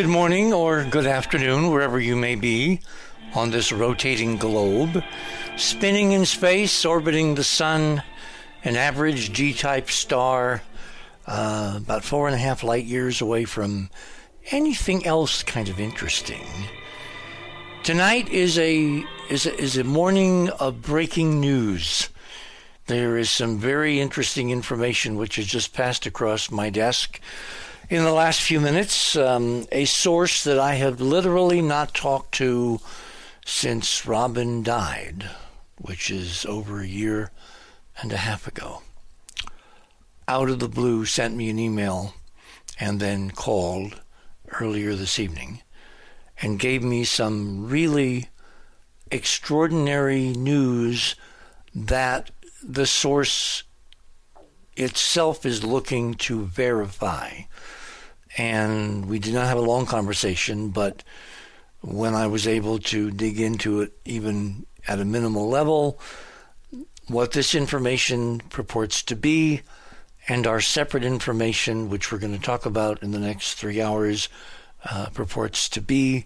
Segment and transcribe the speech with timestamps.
[0.00, 2.80] good morning, or good afternoon, wherever you may be
[3.34, 5.04] on this rotating globe,
[5.58, 8.02] spinning in space, orbiting the sun,
[8.64, 10.62] an average G type star,
[11.26, 13.90] uh, about four and a half light years away from
[14.50, 16.46] anything else kind of interesting.
[17.82, 22.08] Tonight is a is a, is a morning of breaking news.
[22.86, 27.20] There is some very interesting information which has just passed across my desk
[27.90, 29.16] in the last few minutes.
[29.16, 32.80] Um, a source that I have literally not talked to
[33.44, 35.28] since Robin died,
[35.76, 37.32] which is over a year
[38.00, 38.82] and a half ago.
[40.28, 42.14] Out of the blue, sent me an email
[42.78, 44.00] and then called
[44.60, 45.62] earlier this evening
[46.40, 48.28] and gave me some really
[49.10, 51.16] extraordinary news
[51.74, 52.30] that
[52.62, 53.64] the source
[54.76, 57.40] itself is looking to verify
[58.36, 61.02] and we did not have a long conversation, but
[61.80, 65.98] when I was able to dig into it even at a minimal level,
[67.08, 69.62] what this information purports to be,
[70.28, 74.28] and our separate information, which we're going to talk about in the next three hours,
[74.84, 76.24] uh, purports to be,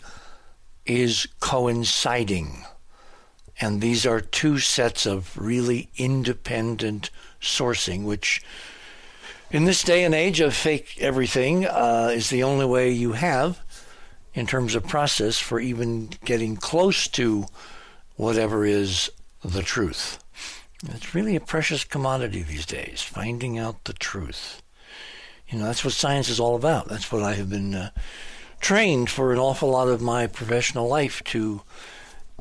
[0.84, 2.64] is coinciding.
[3.60, 8.42] And these are two sets of really independent sourcing, which
[9.54, 13.60] in this day and age of fake everything uh, is the only way you have
[14.34, 17.46] in terms of process for even getting close to
[18.16, 19.08] whatever is
[19.44, 20.18] the truth.
[20.88, 24.60] It's really a precious commodity these days, finding out the truth.
[25.48, 26.88] You know, that's what science is all about.
[26.88, 27.90] That's what I have been uh,
[28.58, 31.62] trained for an awful lot of my professional life to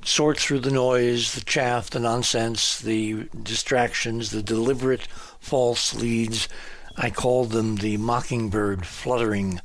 [0.04, 5.08] sort through the noise, the chaff, the nonsense, the distractions, the deliberate
[5.40, 6.50] false leads,
[6.98, 9.62] I called them the mockingbird fluttering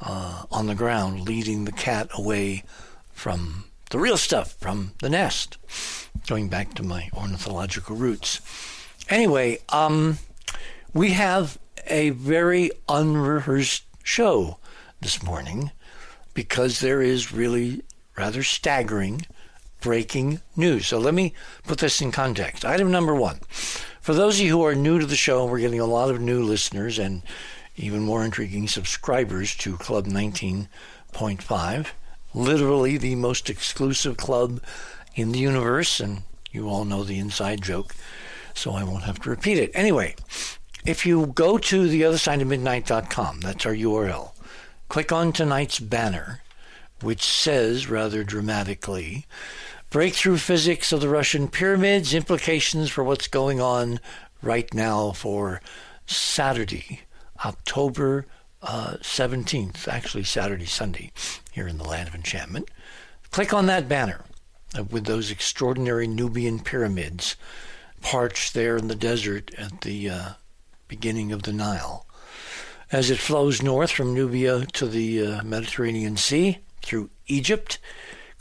[0.00, 2.64] uh, on the ground, leading the cat away
[3.12, 5.58] from the real stuff, from the nest,
[6.26, 8.40] going back to my ornithological roots.
[9.08, 10.18] Anyway, um,
[10.94, 14.58] we have a very unrehearsed show
[15.00, 15.70] this morning
[16.34, 17.82] because there is really
[18.16, 19.26] rather staggering
[19.80, 20.86] breaking news.
[20.86, 21.34] So let me
[21.64, 22.64] put this in context.
[22.64, 23.40] Item number one
[24.02, 26.20] for those of you who are new to the show, we're getting a lot of
[26.20, 27.22] new listeners and
[27.76, 31.86] even more intriguing subscribers to Club 19.5,
[32.34, 34.60] literally the most exclusive club
[35.14, 37.94] in the universe, and you all know the inside joke,
[38.54, 39.70] so I won't have to repeat it.
[39.72, 40.16] Anyway,
[40.84, 44.32] if you go to the other side of midnight.com, that's our URL,
[44.88, 46.42] click on tonight's banner,
[47.00, 49.26] which says rather dramatically,
[49.92, 54.00] Breakthrough physics of the Russian pyramids, implications for what's going on
[54.40, 55.60] right now for
[56.06, 57.02] Saturday,
[57.44, 58.24] October
[58.62, 61.12] uh, 17th, actually Saturday, Sunday,
[61.50, 62.70] here in the land of enchantment.
[63.32, 64.24] Click on that banner
[64.88, 67.36] with those extraordinary Nubian pyramids
[68.00, 70.28] parched there in the desert at the uh,
[70.88, 72.06] beginning of the Nile.
[72.90, 77.78] As it flows north from Nubia to the uh, Mediterranean Sea through Egypt,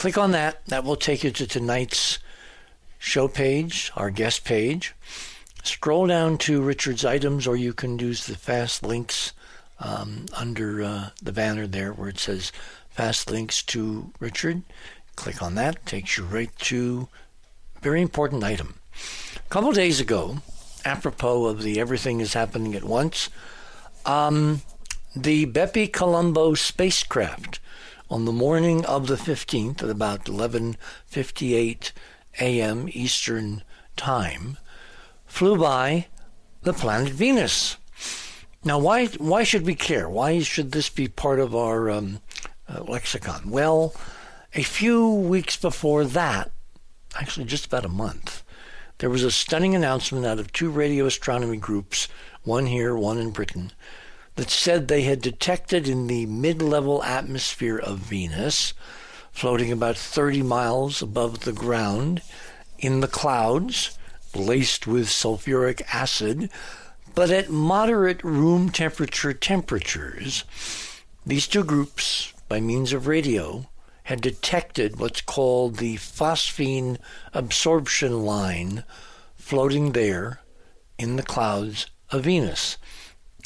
[0.02, 0.66] Click on that.
[0.66, 2.18] That will take you to tonight's
[2.98, 4.96] show page, our guest page.
[5.62, 9.32] Scroll down to Richard's items, or you can use the fast links
[9.80, 12.52] um, under uh, the banner there where it says
[12.90, 14.64] fast links to Richard.
[15.18, 17.08] Click on that, takes you right to
[17.78, 18.80] a very important item.
[19.36, 20.40] A couple days ago,
[20.84, 23.30] apropos of the everything is happening at once,
[24.08, 24.64] um,
[25.16, 27.60] the Bepi Colombo spacecraft
[28.12, 31.94] on the morning of the 15th at about 11:58
[32.42, 32.90] a.m.
[32.92, 33.64] Eastern
[33.96, 34.58] Time
[35.26, 36.08] flew by
[36.64, 37.78] the planet Venus.
[38.66, 40.10] Now, why why should we care?
[40.10, 42.20] Why should this be part of our um,
[42.68, 43.50] uh, lexicon?
[43.50, 43.96] Well,
[44.54, 46.52] a few weeks before that,
[47.16, 48.44] actually just about a month,
[48.98, 52.10] there was a stunning announcement out of two radio astronomy groups,
[52.44, 53.72] one here, one in Britain,
[54.42, 58.74] that said they had detected in the mid level atmosphere of Venus,
[59.32, 62.24] floating about 30 miles above the ground,
[62.80, 64.00] in the clouds,
[64.34, 66.50] laced with sulfuric acid,
[67.14, 70.44] but at moderate room temperature temperatures,
[71.24, 73.70] these two groups, by means of radio,
[74.06, 76.98] had detected what's called the phosphine
[77.32, 78.84] absorption line
[79.36, 80.40] floating there
[80.98, 82.78] in the clouds of Venus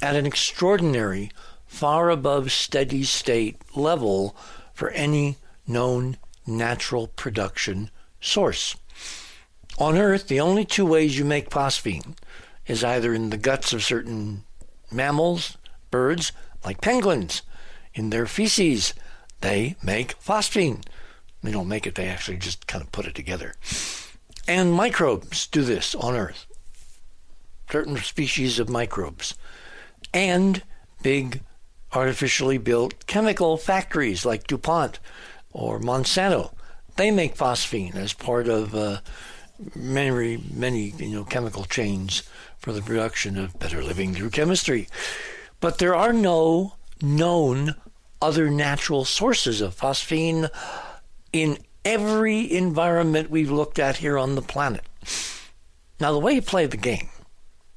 [0.02, 1.32] at an extraordinary,
[1.66, 4.36] far above steady state level
[4.74, 5.38] for any
[5.68, 7.90] known natural production
[8.22, 8.76] source.
[9.78, 12.16] On Earth, the only two ways you make phosphine
[12.66, 14.44] is either in the guts of certain
[14.92, 15.58] mammals,
[15.92, 16.32] birds,
[16.64, 17.42] like penguins,
[17.94, 18.94] in their feces,
[19.42, 20.84] they make phosphine.
[21.44, 23.56] They don't make it, they actually just kind of put it together.
[24.48, 26.46] And microbes do this on Earth.
[27.72, 29.36] Certain species of microbes.
[30.16, 30.64] And
[31.04, 31.42] big
[31.92, 35.00] artificially built chemical factories like DuPont
[35.52, 36.54] or Monsanto.
[36.96, 39.02] They make phosphine as part of uh,
[39.76, 42.24] many, many you know, chemical chains
[42.58, 44.88] for the production of better living through chemistry.
[45.60, 47.76] But there are no known
[48.22, 50.50] other natural sources of phosphine
[51.34, 54.86] in every environment we've looked at here on the planet.
[56.00, 57.10] Now, the way you play the game,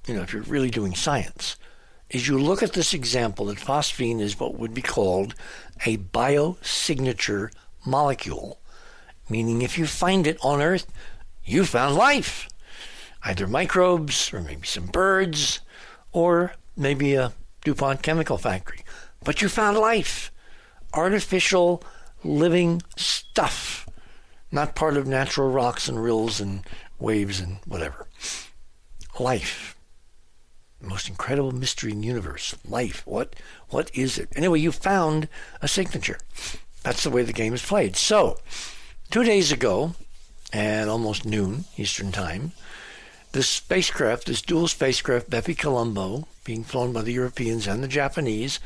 [0.06, 1.56] you know, if you're really doing science,
[2.10, 5.34] is you look at this example that phosphine is what would be called
[5.84, 7.52] a biosignature
[7.84, 8.58] molecule,
[9.28, 10.86] meaning if you find it on Earth,
[11.44, 12.48] you found life.
[13.24, 15.60] Either microbes, or maybe some birds,
[16.12, 17.32] or maybe a
[17.64, 18.84] DuPont chemical factory.
[19.24, 20.30] But you found life.
[20.94, 21.82] Artificial
[22.24, 23.86] living stuff.
[24.50, 26.62] Not part of natural rocks and rills and
[26.98, 28.06] waves and whatever.
[29.18, 29.77] Life
[30.80, 32.54] most incredible mystery in the universe.
[32.64, 33.02] Life.
[33.06, 33.36] What
[33.70, 34.28] what is it?
[34.36, 35.28] Anyway, you found
[35.60, 36.18] a signature.
[36.82, 37.96] That's the way the game is played.
[37.96, 38.38] So,
[39.10, 39.94] two days ago,
[40.52, 42.52] at almost noon Eastern Time,
[43.32, 48.58] this spacecraft, this dual spacecraft, Bepi Colombo, being flown by the Europeans and the Japanese,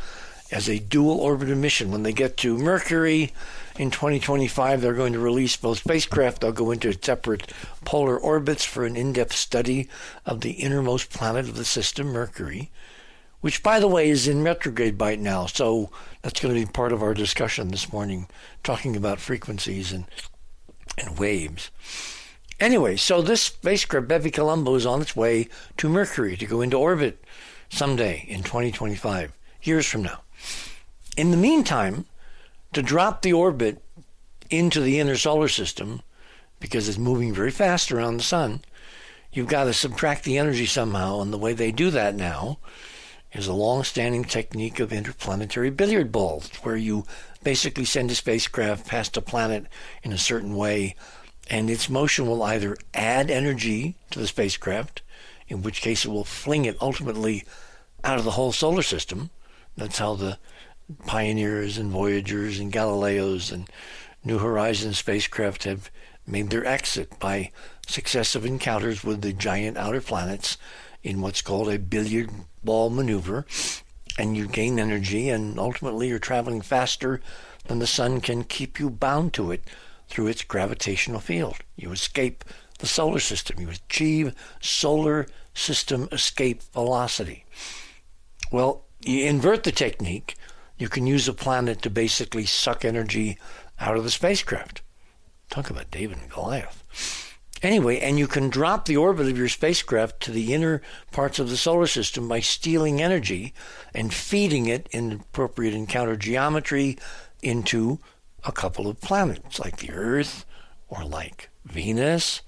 [0.52, 1.90] as a dual orbital mission.
[1.90, 3.32] When they get to Mercury
[3.78, 6.40] in 2025, they're going to release both spacecraft.
[6.40, 7.52] They'll go into separate
[7.84, 9.88] polar orbits for an in depth study
[10.26, 12.70] of the innermost planet of the system, Mercury,
[13.40, 15.46] which, by the way, is in retrograde by now.
[15.46, 15.90] So
[16.20, 18.28] that's going to be part of our discussion this morning,
[18.62, 20.04] talking about frequencies and,
[20.98, 21.70] and waves.
[22.60, 25.48] Anyway, so this spacecraft, Bepi Colombo, is on its way
[25.78, 27.24] to Mercury to go into orbit
[27.70, 29.32] someday in 2025,
[29.62, 30.20] years from now.
[31.16, 32.04] In the meantime,
[32.72, 33.82] to drop the orbit
[34.50, 36.02] into the inner solar system,
[36.60, 38.60] because it's moving very fast around the sun,
[39.32, 41.20] you've got to subtract the energy somehow.
[41.20, 42.58] And the way they do that now
[43.32, 47.04] is a long standing technique of interplanetary billiard balls, where you
[47.42, 49.66] basically send a spacecraft past a planet
[50.02, 50.94] in a certain way,
[51.50, 55.02] and its motion will either add energy to the spacecraft,
[55.48, 57.44] in which case it will fling it ultimately
[58.04, 59.30] out of the whole solar system.
[59.76, 60.38] That's how the
[61.06, 63.68] Pioneers and Voyagers and Galileos and
[64.24, 65.90] New Horizons spacecraft have
[66.26, 67.50] made their exit by
[67.86, 70.56] successive encounters with the giant outer planets
[71.02, 72.30] in what's called a billiard
[72.62, 73.46] ball maneuver.
[74.18, 77.20] And you gain energy, and ultimately you're traveling faster
[77.66, 79.62] than the sun can keep you bound to it
[80.08, 81.56] through its gravitational field.
[81.76, 82.44] You escape
[82.78, 83.60] the solar system.
[83.60, 87.44] You achieve solar system escape velocity.
[88.50, 90.36] Well, you invert the technique
[90.82, 93.38] you can use a planet to basically suck energy
[93.78, 94.82] out of the spacecraft.
[95.48, 97.38] Talk about David and Goliath.
[97.62, 101.48] Anyway, and you can drop the orbit of your spacecraft to the inner parts of
[101.48, 103.54] the solar system by stealing energy
[103.94, 106.98] and feeding it in appropriate encounter geometry
[107.42, 108.00] into
[108.42, 110.44] a couple of planets like the Earth
[110.88, 112.42] or like Venus.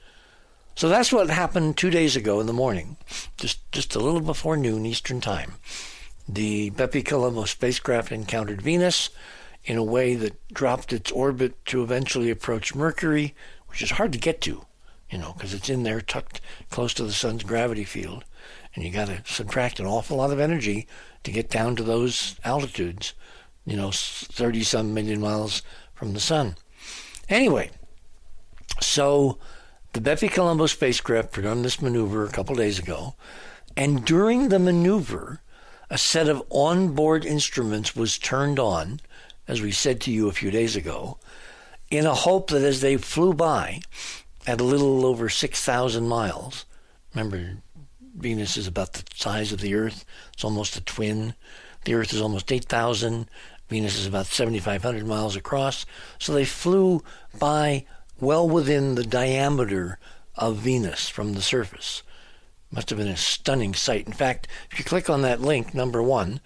[0.75, 2.97] So that's what happened two days ago in the morning,
[3.37, 5.53] just just a little before noon Eastern Time.
[6.29, 9.11] The Bepi Colombo spacecraft encountered Venus
[9.65, 13.35] in a way that dropped its orbit to eventually approach Mercury,
[13.69, 14.65] which is hard to get to,
[15.11, 16.41] you know, because it's in there tucked
[16.71, 18.25] close to the sun's gravity field.
[18.75, 20.87] And you got to subtract an awful lot of energy
[21.25, 23.15] to get down to those altitudes,
[23.65, 25.63] you know, 30 some million miles
[25.95, 26.57] from the sun.
[27.29, 27.71] Anyway,
[28.81, 29.39] so
[29.93, 33.15] the Bepi Colombo spacecraft performed this maneuver a couple days ago,
[33.77, 35.41] and during the maneuver,
[35.95, 38.99] a set of onboard instruments was turned on,
[39.47, 41.17] as we said to you a few days ago,
[41.89, 43.81] in a hope that as they flew by
[44.45, 46.65] at a little over 6,000 miles,
[47.15, 47.59] remember,
[48.17, 51.35] Venus is about the size of the Earth, it's almost a twin.
[51.85, 53.29] The Earth is almost 8,000,
[53.69, 55.87] Venus is about 7,500 miles across.
[56.19, 57.05] So they flew
[57.39, 57.87] by
[58.19, 60.01] well within the diameter
[60.35, 62.03] of Venus from the surface.
[62.75, 64.05] Must have been a stunning sight.
[64.05, 66.41] In fact, if you click on that link, number one,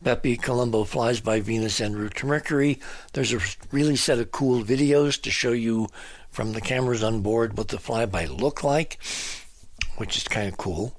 [0.00, 2.78] Bepi Colombo flies by Venus en route to Mercury.
[3.14, 3.40] There's a
[3.72, 5.88] really set of cool videos to show you
[6.30, 8.98] from the cameras on board what the flyby looked like,
[9.96, 10.96] which is kind of cool.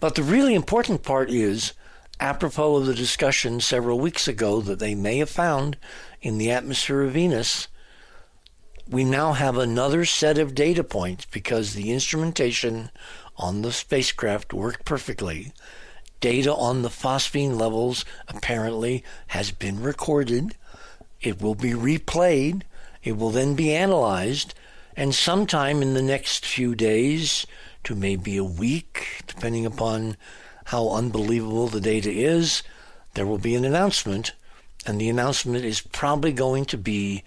[0.00, 1.72] But the really important part is,
[2.20, 5.78] apropos of the discussion several weeks ago that they may have found
[6.20, 7.68] in the atmosphere of Venus,
[8.86, 12.90] we now have another set of data points because the instrumentation
[13.40, 15.52] on the spacecraft worked perfectly.
[16.20, 20.54] Data on the phosphine levels apparently has been recorded.
[21.22, 22.62] It will be replayed.
[23.02, 24.54] It will then be analyzed.
[24.94, 27.46] And sometime in the next few days
[27.84, 30.18] to maybe a week, depending upon
[30.66, 32.62] how unbelievable the data is,
[33.14, 34.32] there will be an announcement.
[34.86, 37.24] And the announcement is probably going to be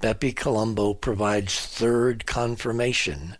[0.00, 3.38] Bepi Colombo provides third confirmation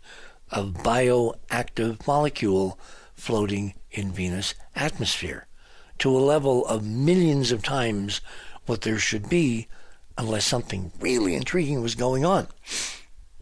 [0.51, 2.79] of bioactive molecule
[3.15, 5.47] floating in Venus atmosphere
[5.99, 8.21] to a level of millions of times
[8.65, 9.67] what there should be
[10.17, 12.47] unless something really intriguing was going on.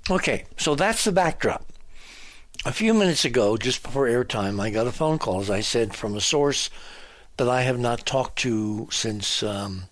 [0.09, 1.65] Okay, so that's the backdrop.
[2.65, 5.93] A few minutes ago, just before airtime, I got a phone call, as I said,
[5.93, 6.69] from a source
[7.37, 9.83] that I have not talked to since um,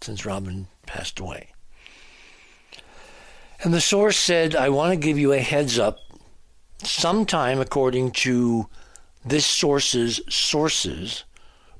[0.00, 1.48] since Robin passed away.
[3.62, 5.98] And the source said, I want to give you a heads up.
[6.82, 8.68] Sometime, according to
[9.24, 11.24] this source's sources,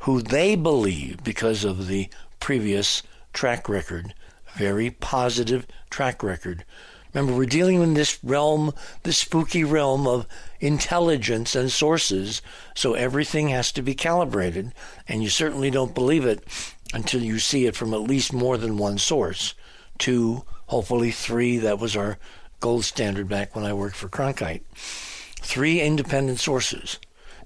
[0.01, 3.03] who they believe, because of the previous
[3.33, 4.15] track record,
[4.55, 6.65] very positive track record.
[7.13, 10.27] Remember, we're dealing in this realm, this spooky realm of
[10.61, 12.43] intelligence and sources,
[12.75, 14.73] so everything has to be calibrated,
[15.09, 16.45] and you certainly don't believe it
[16.93, 19.55] until you see it from at least more than one source.
[19.99, 21.59] Two, hopefully three.
[21.59, 22.19] That was our
[22.61, 24.63] gold standard back when I worked for Cronkite.
[24.75, 26.99] Three independent sources.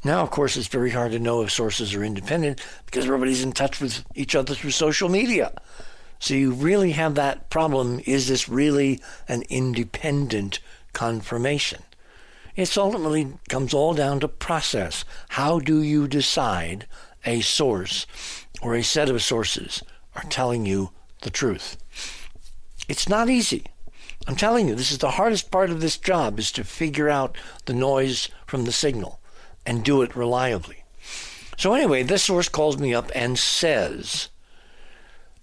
[0.05, 3.53] Now, of course, it's very hard to know if sources are independent because everybody's in
[3.53, 5.53] touch with each other through social media.
[6.19, 8.01] So you really have that problem.
[8.05, 10.61] Is this really an independent
[10.93, 11.83] confirmation?
[12.57, 15.05] It ultimately comes all down to process.
[15.31, 16.87] How do you decide
[17.25, 18.07] a source
[18.63, 19.83] or a set of sources
[20.15, 20.91] are telling you
[21.23, 21.77] the truth?
[22.89, 23.65] It's not easy.
[24.27, 27.37] I'm telling you, this is the hardest part of this job is to figure out
[27.67, 29.21] the noise from the signal
[29.67, 30.85] and do it reliably.
[31.59, 34.29] So anyway, this source calls me up and says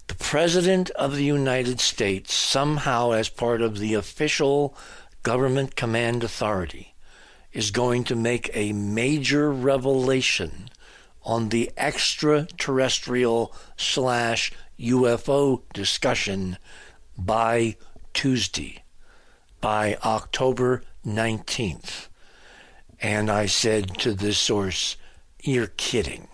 [0.08, 4.76] the President of the United States, somehow as part of the official
[5.22, 6.94] government command authority,
[7.52, 10.68] is going to make a major revelation
[11.22, 16.58] on the extraterrestrial slash UFO discussion
[17.16, 17.76] by
[18.12, 18.82] Tuesday,
[19.60, 22.08] by October 19th.
[23.00, 24.96] And I said to this source,
[25.42, 26.28] You're kidding.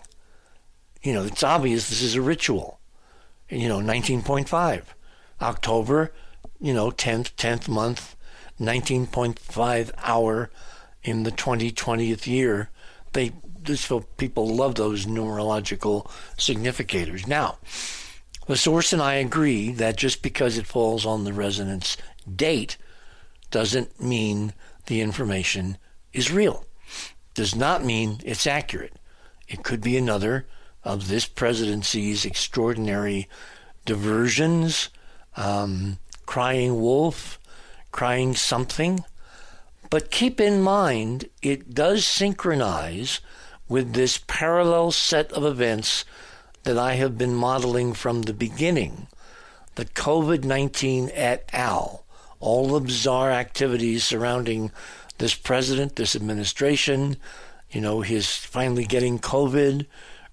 [1.01, 2.79] You know, it's obvious this is a ritual.
[3.49, 4.83] You know, 19.5.
[5.41, 6.11] October,
[6.59, 8.15] you know, 10th, 10th month,
[8.59, 10.51] 19.5 hour
[11.03, 12.69] in the 2020th year.
[13.13, 13.31] They,
[13.61, 17.25] this people love those numerological significators.
[17.25, 17.98] Now, the
[18.57, 21.97] source and I agree that just because it falls on the resonance
[22.35, 22.77] date
[23.51, 24.53] doesn't mean
[24.87, 25.77] the information
[26.13, 26.65] is real.
[27.33, 28.93] Does not mean it's accurate.
[29.47, 30.47] It could be another
[30.83, 33.27] of this presidency's extraordinary
[33.85, 34.89] diversions,
[35.35, 37.39] um, crying wolf,
[37.91, 39.03] crying something.
[39.89, 43.19] But keep in mind, it does synchronize
[43.67, 46.05] with this parallel set of events
[46.69, 49.07] that I have been modeling from the beginning
[49.73, 52.05] the COVID 19 et al.,
[52.39, 54.71] all the bizarre activities surrounding
[55.17, 57.17] this president, this administration,
[57.71, 59.87] you know, his finally getting COVID,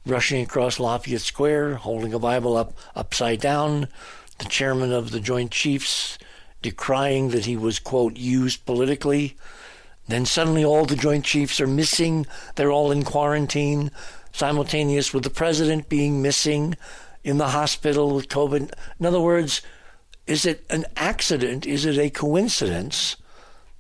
[0.05, 3.89] rushing across Lafayette Square, holding a Bible up upside down,
[4.37, 6.19] the chairman of the Joint Chiefs
[6.61, 9.39] decrying that he was, quote, used politically.
[10.07, 12.27] Then suddenly all the Joint Chiefs are missing.
[12.57, 13.91] They're all in quarantine
[14.37, 16.77] simultaneous with the president being missing
[17.25, 18.71] in the hospital with COVID.
[19.01, 19.63] In other words,
[20.27, 21.67] is it an accident?
[21.67, 23.17] Is it a coincidence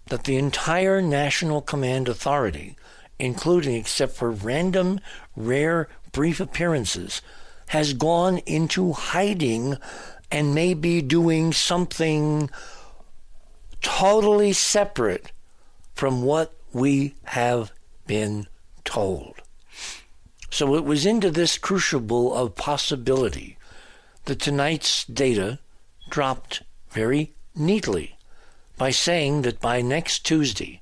[0.06, 2.74] that the entire National Command Authority,
[3.18, 4.98] including except for random,
[5.36, 7.20] rare, brief appearances,
[7.68, 9.76] has gone into hiding
[10.30, 12.48] and may be doing something
[13.82, 15.32] totally separate
[15.94, 17.72] from what we have
[18.06, 18.46] been
[18.84, 19.35] told?
[20.50, 23.58] So it was into this crucible of possibility
[24.24, 25.58] that tonight's data
[26.08, 28.16] dropped very neatly
[28.76, 30.80] by saying that by next Tuesday,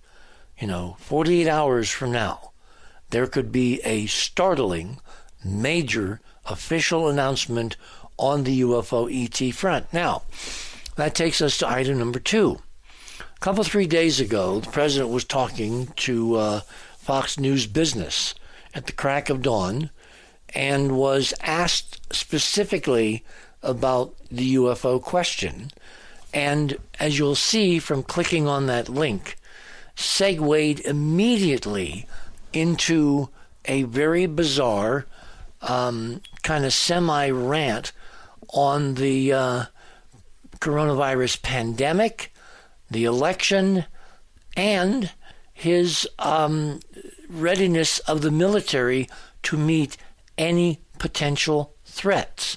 [0.58, 2.52] you know, 48 hours from now,
[3.10, 4.98] there could be a startling,
[5.44, 7.76] major official announcement
[8.18, 9.92] on the UFO ET front.
[9.92, 10.22] Now,
[10.96, 12.60] that takes us to item number two.
[13.20, 16.60] A couple, three days ago, the president was talking to uh,
[16.98, 18.34] Fox News Business
[18.74, 19.90] at the crack of dawn
[20.54, 23.24] and was asked specifically
[23.62, 25.70] about the UFO question.
[26.32, 29.36] And as you'll see from clicking on that link,
[29.96, 32.06] segued immediately
[32.52, 33.28] into
[33.64, 35.06] a very bizarre
[35.62, 37.92] um, kind of semi rant
[38.50, 39.64] on the uh,
[40.58, 42.32] coronavirus pandemic,
[42.90, 43.84] the election,
[44.56, 45.10] and
[45.52, 46.80] his um,
[47.28, 49.08] readiness of the military
[49.44, 49.96] to meet
[50.36, 52.56] any potential threats.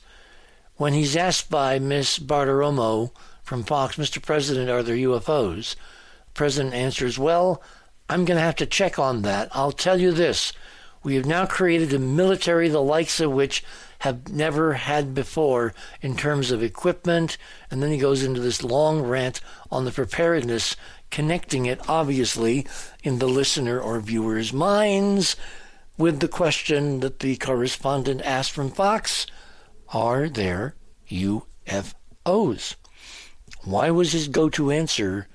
[0.76, 2.20] When he's asked by Ms.
[2.20, 3.12] Bartiromo
[3.44, 4.22] from Fox, Mr.
[4.22, 5.76] President, are there UFOs?
[5.76, 7.62] The president answers, Well,
[8.10, 9.50] I'm going to have to check on that.
[9.54, 10.54] I'll tell you this.
[11.04, 13.64] We have now created a military the likes of which
[14.00, 17.38] have never had before in terms of equipment.
[17.72, 20.76] And then he goes into this long rant on the preparedness,
[21.10, 22.66] connecting it obviously
[23.04, 25.36] in the listener or viewer's minds
[25.98, 29.26] with the question that the correspondent asked from Fox
[29.94, 30.76] Are there
[31.10, 32.76] UFOs?
[33.64, 35.28] Why was his go to answer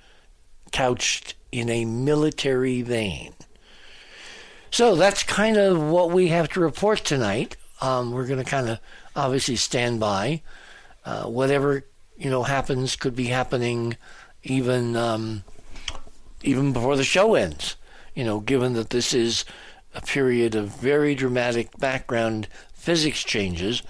[0.71, 3.35] couched in a military vein?
[4.71, 7.57] So that's kind of what we have to report tonight.
[7.83, 8.79] Um, we're going to kind of
[9.15, 10.43] obviously stand by.
[11.05, 11.85] Uh, whatever
[12.17, 13.97] you know happens could be happening
[14.45, 15.43] even um,
[16.43, 17.77] even before the show ends.
[18.15, 19.45] You know, given that this is
[19.95, 23.83] a period of very dramatic background physics changes,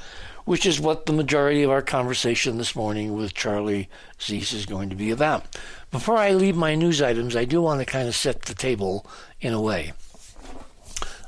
[0.44, 4.90] which is what the majority of our conversation this morning with Charlie Ziese is going
[4.90, 5.56] to be about.
[5.90, 9.06] Before I leave my news items, I do want to kind of set the table
[9.40, 9.92] in a way.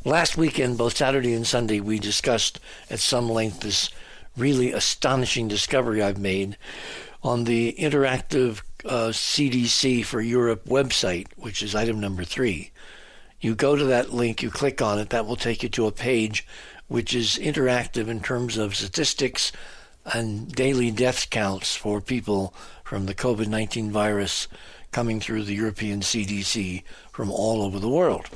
[0.05, 3.91] Last weekend, both Saturday and Sunday, we discussed at some length this
[4.37, 6.57] really astonishing discovery I've made
[7.23, 12.71] on the interactive uh, CDC for Europe website, which is item number three.
[13.41, 15.93] You go to that link, you click on it, that will take you to a
[15.93, 16.47] page
[16.87, 19.53] which is interactive in terms of statistics
[20.13, 24.49] and daily death counts for people from the COVID 19 virus
[24.93, 28.29] coming through the European CDC from all over the world.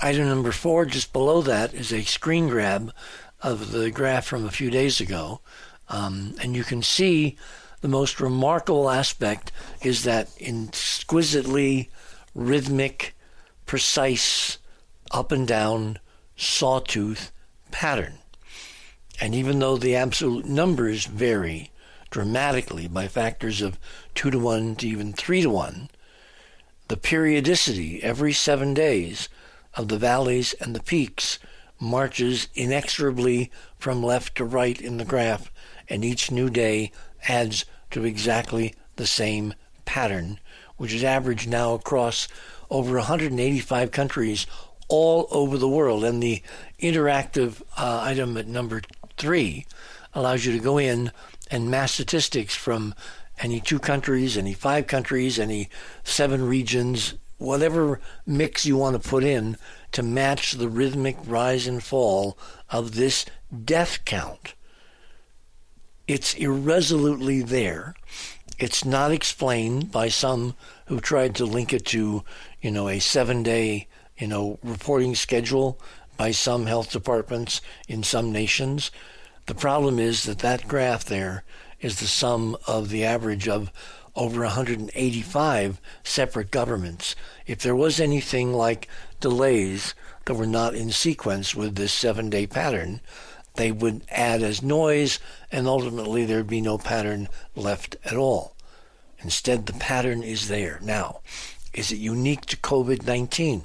[0.00, 2.92] Item number four, just below that, is a screen grab
[3.42, 5.40] of the graph from a few days ago.
[5.88, 7.36] Um, and you can see
[7.80, 11.90] the most remarkable aspect is that exquisitely
[12.34, 13.14] rhythmic,
[13.64, 14.58] precise,
[15.10, 15.98] up and down
[16.36, 17.32] sawtooth
[17.70, 18.18] pattern.
[19.20, 21.70] And even though the absolute numbers vary
[22.10, 23.78] dramatically by factors of
[24.14, 25.88] 2 to 1 to even 3 to 1,
[26.88, 29.28] the periodicity every seven days
[29.74, 31.38] of the valleys and the peaks
[31.80, 35.52] marches inexorably from left to right in the graph,
[35.88, 36.90] and each new day
[37.28, 40.40] adds to exactly the same pattern,
[40.76, 42.28] which is averaged now across
[42.70, 44.46] over 185 countries
[44.88, 46.04] all over the world.
[46.04, 46.42] And the
[46.80, 48.82] interactive uh, item at number
[49.16, 49.66] three
[50.14, 51.12] allows you to go in
[51.50, 52.94] and mass statistics from
[53.38, 55.68] any two countries, any five countries, any
[56.04, 59.56] seven regions, whatever mix you want to put in
[59.92, 62.36] to match the rhythmic rise and fall
[62.70, 63.24] of this
[63.64, 64.54] death count.
[66.08, 67.94] It's irresolutely there.
[68.60, 70.54] It's not explained by some
[70.86, 72.22] who tried to link it to,
[72.62, 75.80] you know, a seven day, you know, reporting schedule
[76.16, 78.92] by some health departments in some nations.
[79.46, 81.42] The problem is that that graph there
[81.80, 83.72] is the sum of the average of
[84.14, 87.16] over 185 separate governments.
[87.48, 88.86] If there was anything like
[89.18, 89.92] delays
[90.24, 93.00] that were not in sequence with this seven day pattern,
[93.56, 95.18] they would add as noise,
[95.56, 98.54] and ultimately there'd be no pattern left at all.
[99.20, 100.78] Instead, the pattern is there.
[100.82, 101.20] Now,
[101.72, 103.62] is it unique to COVID 19?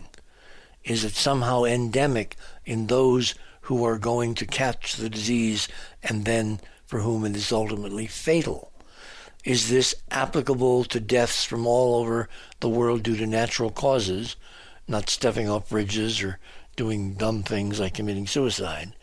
[0.86, 5.68] Is it somehow endemic in those who are going to catch the disease
[6.02, 8.72] and then for whom it is ultimately fatal?
[9.44, 12.30] Is this applicable to deaths from all over
[12.62, 14.38] the world due to natural causes,
[14.88, 16.40] not stepping off bridges or
[16.78, 18.94] doing dumb things like committing suicide,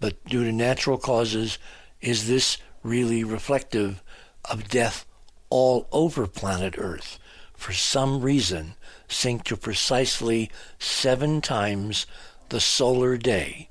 [0.00, 1.58] but due to natural causes?
[2.02, 4.02] Is this really reflective
[4.50, 5.06] of death
[5.50, 7.20] all over planet Earth?
[7.54, 8.74] For some reason,
[9.06, 12.06] sync to precisely seven times
[12.48, 13.68] the solar day,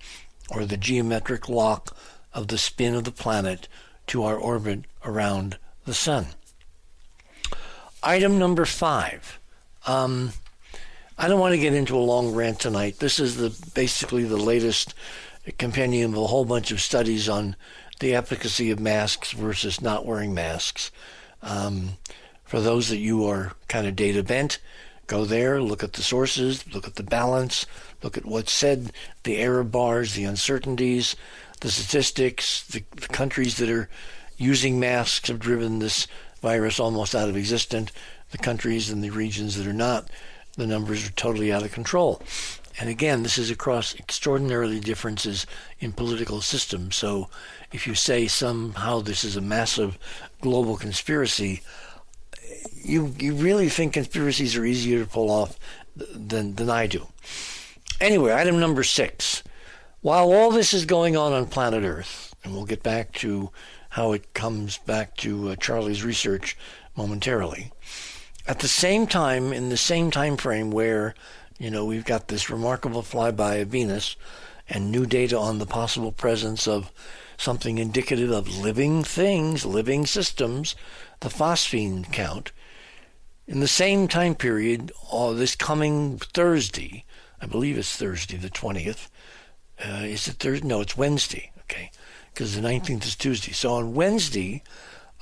[0.50, 1.96] or the geometric lock
[2.34, 3.68] of the spin of the planet
[4.08, 6.28] to our orbit around the sun.
[8.02, 9.40] Item number five.
[9.86, 10.32] Um,
[11.18, 13.00] I don't want to get into a long rant tonight.
[13.00, 14.94] This is the basically the latest
[15.58, 17.56] compendium of a whole bunch of studies on
[18.02, 20.92] the efficacy of masks versus not wearing masks.
[21.44, 21.92] Um,
[22.44, 24.60] for those that you are kind of data bent,
[25.06, 27.68] go there, look at the sources, look at the balance,
[28.02, 28.92] look at what's said,
[29.24, 31.16] the error bars, the uncertainties,
[31.62, 33.88] the statistics, the, the countries that are
[34.36, 36.08] using masks have driven this
[36.42, 37.92] virus almost out of existence.
[38.32, 40.10] The countries and the regions that are not,
[40.58, 42.24] the numbers are totally out of control.
[42.80, 45.46] And again, this is across extraordinarily differences
[45.80, 46.96] in political systems.
[46.96, 47.30] So
[47.72, 49.98] if you say somehow this is a massive
[50.42, 51.62] global conspiracy,
[52.76, 55.58] you you really think conspiracies are easier to pull off
[55.96, 57.08] than than I do.
[58.00, 59.44] Anyway, item number six.
[60.02, 63.52] While all this is going on on planet Earth, and we'll get back to
[63.90, 66.58] how it comes back to uh, Charlie's research
[66.96, 67.72] momentarily.
[68.48, 71.14] At the same time, in the same time frame where
[71.60, 74.16] you know we've got this remarkable flyby of Venus
[74.68, 76.92] and new data on the possible presence of
[77.42, 80.76] something indicative of living things, living systems,
[81.22, 82.52] the phosphine count.
[83.48, 87.04] In the same time period, uh, this coming Thursday,
[87.42, 89.10] I believe it's Thursday, the 20th.
[89.84, 90.68] Uh, is it Thursday?
[90.68, 91.90] No, it's Wednesday, okay,
[92.34, 93.52] because the 19th is Tuesday.
[93.52, 94.62] So on Wednesday,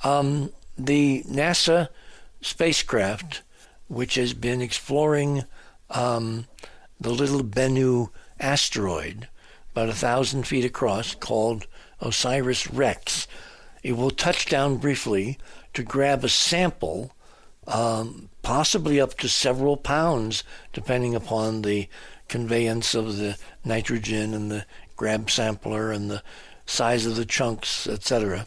[0.04, 1.88] um, the NASA
[2.42, 3.42] spacecraft,
[3.88, 5.44] which has been exploring
[5.88, 6.46] um,
[7.00, 9.28] the little Bennu asteroid,
[9.72, 11.66] about a thousand feet across, called
[12.00, 13.26] OSIRIS REx,
[13.82, 15.38] it will touch down briefly
[15.74, 17.12] to grab a sample
[17.66, 21.88] um, possibly up to several pounds, depending upon the
[22.28, 24.64] conveyance of the nitrogen and the
[24.96, 26.22] grab sampler and the
[26.66, 28.46] size of the chunks, etc.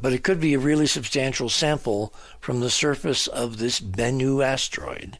[0.00, 5.18] But it could be a really substantial sample from the surface of this Bennu asteroid.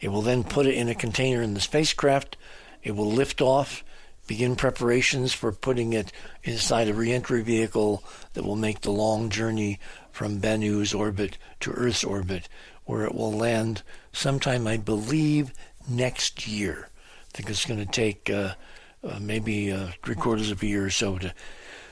[0.00, 2.36] It will then put it in a container in the spacecraft.
[2.82, 3.82] It will lift off,
[4.26, 9.78] begin preparations for putting it inside a reentry vehicle that will make the long journey
[10.10, 12.48] from Bennu's orbit to Earth's orbit,
[12.84, 13.82] where it will land
[14.12, 15.52] sometime, I believe,
[15.88, 16.88] next year.
[17.28, 18.54] I think it's going to take uh,
[19.02, 21.34] uh, maybe uh, three quarters of a year or so to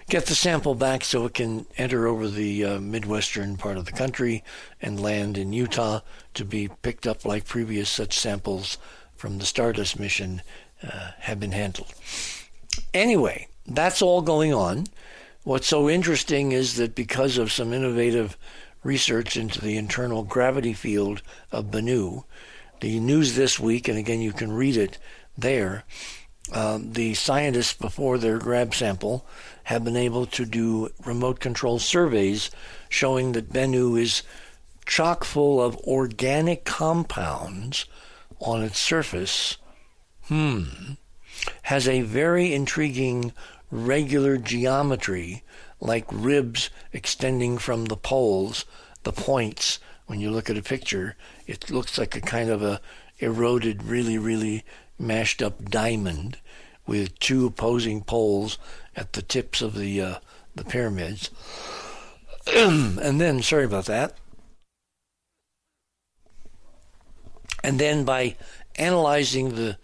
[0.09, 3.93] get the sample back so it can enter over the uh, midwestern part of the
[3.93, 4.45] country
[4.81, 6.01] and land in Utah
[6.35, 8.79] to be picked up like previous such samples
[9.17, 10.43] from the Stardust mission
[10.87, 11.93] uh, have been handled.
[12.95, 14.87] Anyway, that's all going on.
[15.45, 18.37] What's so interesting is that because of some innovative
[18.85, 22.25] research into the internal gravity field of Bennu,
[22.81, 24.99] the news this week, and again you can read it
[25.37, 25.85] there,
[26.53, 29.25] uh, the scientists before their grab sample
[29.65, 32.51] have been able to do remote control surveys
[32.89, 34.23] showing that Bennu is
[34.85, 37.87] chock full of organic compounds
[38.41, 39.57] on its surface.
[40.29, 40.65] Hmm.
[41.63, 43.33] Has a very intriguing
[43.71, 45.43] regular geometry
[45.81, 48.65] like ribs extending from the poles,
[49.03, 49.81] the points.
[50.07, 52.81] When you look at a picture, it looks like a kind of a
[53.19, 54.65] eroded, really, really
[54.99, 56.39] mashed up diamond
[56.87, 58.59] with two opposing poles
[58.95, 60.15] at the tips of the uh,
[60.55, 61.31] the pyramids.
[62.55, 64.17] and then, sorry about that.
[67.65, 68.37] And then by
[68.77, 69.79] analyzing the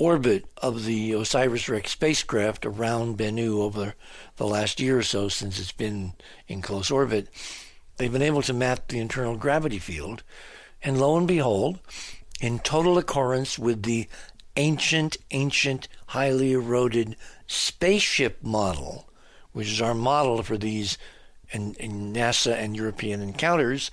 [0.00, 3.94] orbit of the OSIRIS-REx spacecraft around Bennu over
[4.36, 6.14] the last year or so since it's been
[6.48, 7.28] in close orbit,
[7.98, 10.22] they've been able to map the internal gravity field,
[10.82, 11.78] and lo and behold,
[12.40, 14.08] in total accordance with the
[14.56, 17.14] ancient, ancient, highly eroded
[17.46, 19.06] spaceship model,
[19.52, 20.96] which is our model for these
[21.52, 23.90] NASA and European encounters,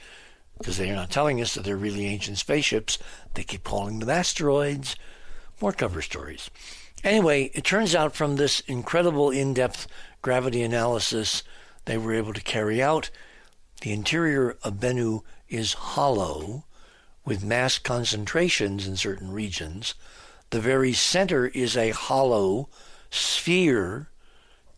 [0.58, 2.98] because they're not telling us that they're really ancient spaceships.
[3.34, 4.96] They keep calling them asteroids
[5.62, 6.50] more cover stories.
[7.04, 9.88] Anyway, it turns out from this incredible in depth
[10.22, 11.44] gravity analysis
[11.86, 13.10] they were able to carry out,
[13.82, 16.66] the interior of Bennu is hollow
[17.24, 19.94] with mass concentrations in certain regions.
[20.50, 22.68] The very center is a hollow
[23.10, 24.10] sphere,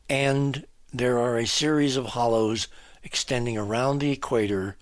[0.09, 2.67] and there are a series of hollows
[3.03, 4.75] extending around the equator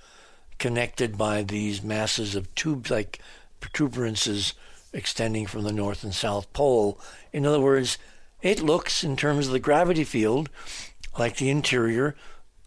[0.60, 3.20] connected by these masses of tube like
[3.62, 4.54] protuberances
[4.94, 7.00] extending from the North and South Pole.
[7.32, 7.98] In other words,
[8.42, 10.50] it looks, in terms of the gravity field,
[11.18, 12.16] like the interior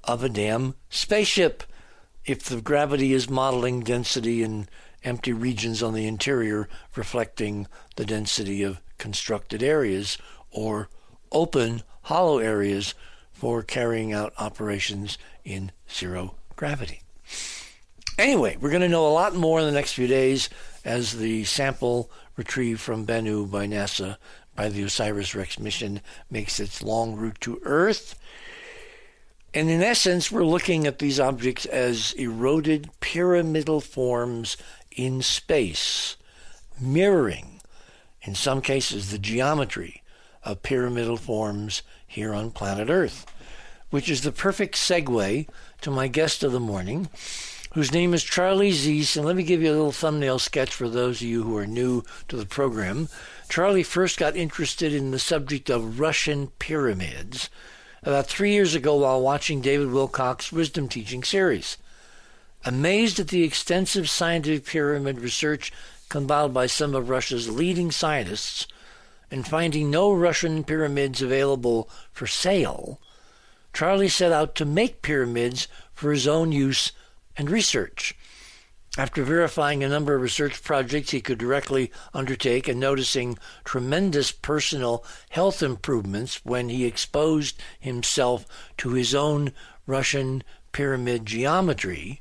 [0.04, 1.62] of a damn spaceship.
[2.24, 4.68] If the gravity is modeling density in
[5.04, 10.18] empty regions on the interior, reflecting the density of constructed areas,
[10.50, 10.88] or
[11.32, 12.94] open, hollow areas
[13.32, 17.02] for carrying out operations in zero gravity.
[18.18, 20.50] Anyway, we're going to know a lot more in the next few days
[20.84, 24.16] as the sample retrieved from Bennu by NASA
[24.56, 28.18] by the OSIRIS REx mission makes its long route to Earth.
[29.52, 34.56] And in essence, we're looking at these objects as eroded pyramidal forms
[34.90, 36.16] in space,
[36.80, 37.60] mirroring,
[38.22, 40.02] in some cases, the geometry
[40.44, 43.26] of pyramidal forms here on planet Earth,
[43.90, 45.48] which is the perfect segue
[45.80, 47.08] to my guest of the morning,
[47.72, 49.16] whose name is Charlie Ziese.
[49.16, 51.66] And let me give you a little thumbnail sketch for those of you who are
[51.66, 53.08] new to the program.
[53.48, 57.48] Charlie first got interested in the subject of Russian pyramids
[58.02, 61.76] about three years ago while watching David Wilcock's wisdom teaching series.
[62.64, 65.72] Amazed at the extensive scientific pyramid research
[66.08, 68.66] compiled by some of Russia's leading scientists,
[69.30, 73.00] and finding no Russian pyramids available for sale,
[73.72, 76.90] Charlie set out to make pyramids for his own use
[77.40, 78.14] and research.
[78.98, 85.02] After verifying a number of research projects he could directly undertake and noticing tremendous personal
[85.30, 88.44] health improvements when he exposed himself
[88.76, 89.52] to his own
[89.86, 92.20] Russian pyramid geometry,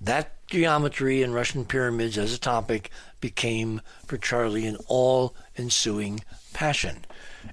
[0.00, 7.04] that geometry and Russian pyramids as a topic became for Charlie an all ensuing passion.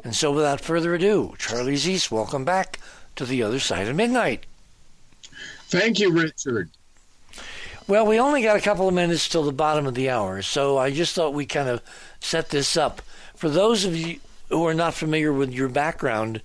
[0.04, 2.80] And so, without further ado, Charlie Ziese, welcome back
[3.15, 4.47] to the other side of midnight.
[5.67, 6.71] Thank you, Richard.
[7.89, 10.78] Well, we only got a couple of minutes till the bottom of the hour, so
[10.78, 11.82] I just thought we kind of
[12.19, 13.02] set this up.
[13.34, 16.43] For those of you who are not familiar with your background,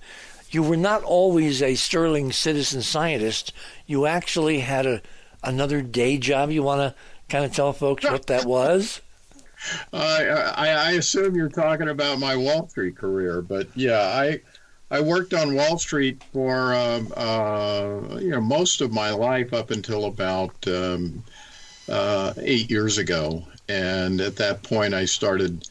[0.49, 3.53] you were not always a sterling citizen scientist.
[3.85, 5.03] You actually had a
[5.43, 6.49] another day job.
[6.49, 6.95] You want to
[7.29, 9.01] kind of tell folks what that was?
[9.93, 14.41] Uh, I, I assume you're talking about my Wall Street career, but yeah, I
[14.89, 19.69] I worked on Wall Street for um, uh, you know most of my life up
[19.69, 21.23] until about um,
[21.89, 25.67] uh, eight years ago, and at that point I started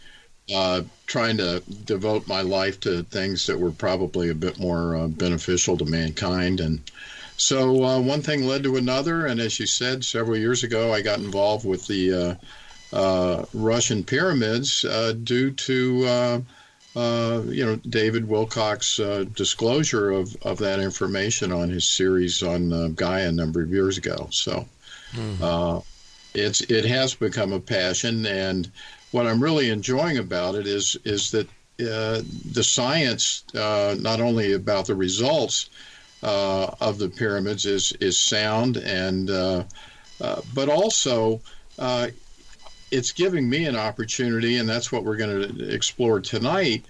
[0.54, 5.08] uh, trying to devote my life to things that were probably a bit more uh,
[5.08, 6.80] beneficial to mankind and.
[7.36, 11.02] So uh, one thing led to another, and as you said, several years ago, I
[11.02, 12.38] got involved with the
[12.92, 14.82] uh, Russian pyramids
[15.24, 16.40] due to
[16.96, 22.72] uh, you know, David Wilcock's uh, disclosure of, of that information on his series on
[22.72, 24.28] uh, Gaia a number of years ago.
[24.30, 24.66] So
[25.12, 25.42] mm-hmm.
[26.34, 28.70] It's it has become a passion, and
[29.12, 31.48] what I'm really enjoying about it is is that
[31.80, 35.70] uh, the science, not only about the results
[36.22, 39.28] of the pyramids, is is sound, and
[40.54, 41.40] but also
[42.90, 46.84] it's giving me an opportunity, and that's what we're going to explore tonight,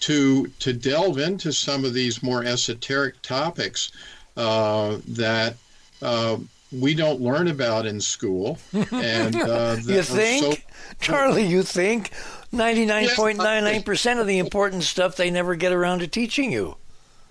[0.00, 3.90] to to delve into some of these more esoteric topics
[4.36, 5.56] uh, that
[6.00, 6.36] uh,
[6.72, 8.58] we don't learn about in school.
[8.92, 10.62] And uh, you think, so-
[11.00, 11.46] Charlie?
[11.46, 12.10] You think?
[12.52, 16.76] 99.99% of the important stuff they never get around to teaching you.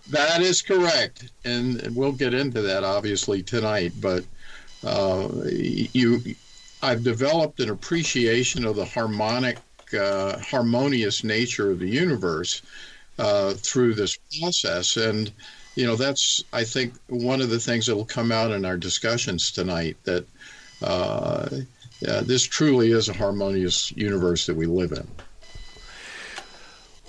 [0.09, 1.31] That is correct.
[1.43, 3.93] And we'll get into that obviously tonight.
[3.99, 4.23] But
[4.85, 6.21] uh, you
[6.81, 9.57] I've developed an appreciation of the harmonic,
[9.99, 12.61] uh, harmonious nature of the universe
[13.17, 14.97] uh, through this process.
[14.97, 15.31] And,
[15.77, 18.77] you know, that's, I think, one of the things that will come out in our
[18.77, 20.25] discussions tonight that
[20.81, 21.47] uh,
[22.01, 25.07] this truly is a harmonious universe that we live in.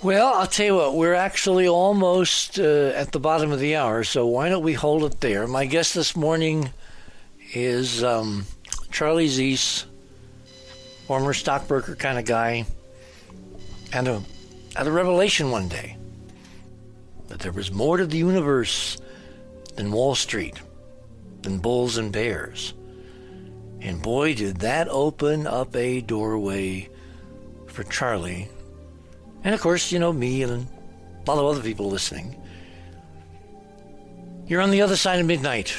[0.01, 4.05] Well, I'll tell you what, we're actually almost uh, at the bottom of the hour,
[4.05, 5.45] so why don't we hold it there?
[5.47, 6.69] My guest this morning
[7.53, 8.03] is.
[8.03, 8.45] Um,
[8.91, 9.85] Charlie Ziese,
[11.07, 12.65] former stockbroker kind of guy,
[13.91, 14.21] had a,
[14.75, 15.95] had a revelation one day
[17.29, 18.97] that there was more to the universe
[19.75, 20.59] than Wall Street,
[21.41, 22.73] than bulls and bears.
[23.81, 26.89] And boy, did that open up a doorway
[27.67, 28.49] for Charlie.
[29.43, 30.67] And of course, you know, me and
[31.25, 32.35] a lot of other people listening.
[34.47, 35.73] You're on the other side of midnight.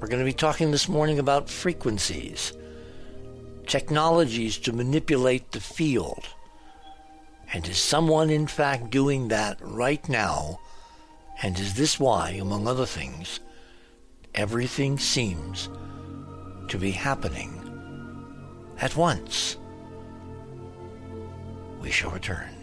[0.00, 2.52] We're going to be talking this morning about frequencies,
[3.66, 6.28] technologies to manipulate the field.
[7.52, 10.60] And is someone, in fact, doing that right now?
[11.42, 13.40] And is this why, among other things,
[14.34, 15.68] everything seems
[16.68, 17.52] to be happening
[18.80, 19.56] at once?
[21.80, 22.55] We shall return.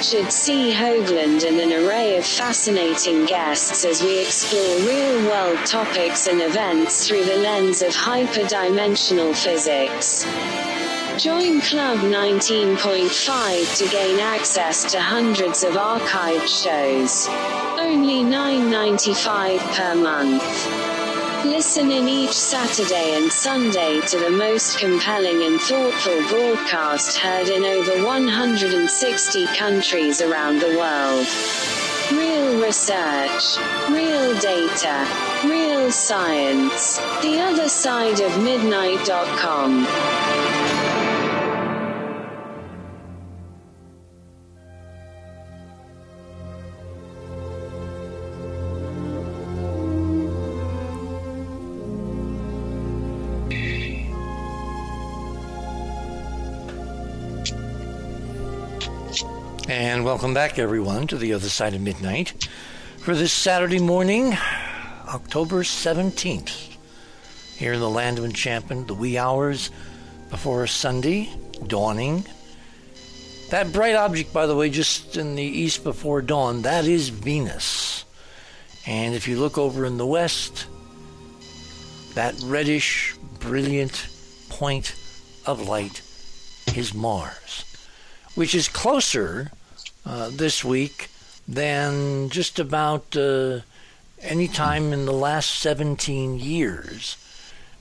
[0.00, 0.72] Richard C.
[0.72, 7.06] Hoagland and an array of fascinating guests as we explore real world topics and events
[7.06, 10.24] through the lens of hyperdimensional physics.
[11.22, 17.28] Join Club 19.5 to gain access to hundreds of archived shows.
[17.78, 20.79] Only $9.95 per month.
[21.44, 27.64] Listen in each Saturday and Sunday to the most compelling and thoughtful broadcast heard in
[27.64, 31.26] over 160 countries around the world.
[32.12, 33.56] Real research,
[33.88, 35.06] real data,
[35.42, 36.98] real science.
[37.22, 40.49] The other side of midnight.com.
[60.20, 62.46] welcome back, everyone, to the other side of midnight
[62.98, 64.36] for this Saturday morning,
[65.08, 66.76] October 17th,
[67.56, 69.70] here in the land of enchantment, the wee hours
[70.28, 71.30] before Sunday,
[71.66, 72.22] dawning.
[73.48, 78.04] That bright object, by the way, just in the east before dawn, that is Venus.
[78.86, 80.66] And if you look over in the west,
[82.12, 84.06] that reddish, brilliant
[84.50, 84.94] point
[85.46, 86.02] of light
[86.76, 87.64] is Mars,
[88.34, 89.50] which is closer
[90.04, 91.08] uh, this week
[91.46, 93.60] than just about uh,
[94.20, 97.16] any time in the last 17 years,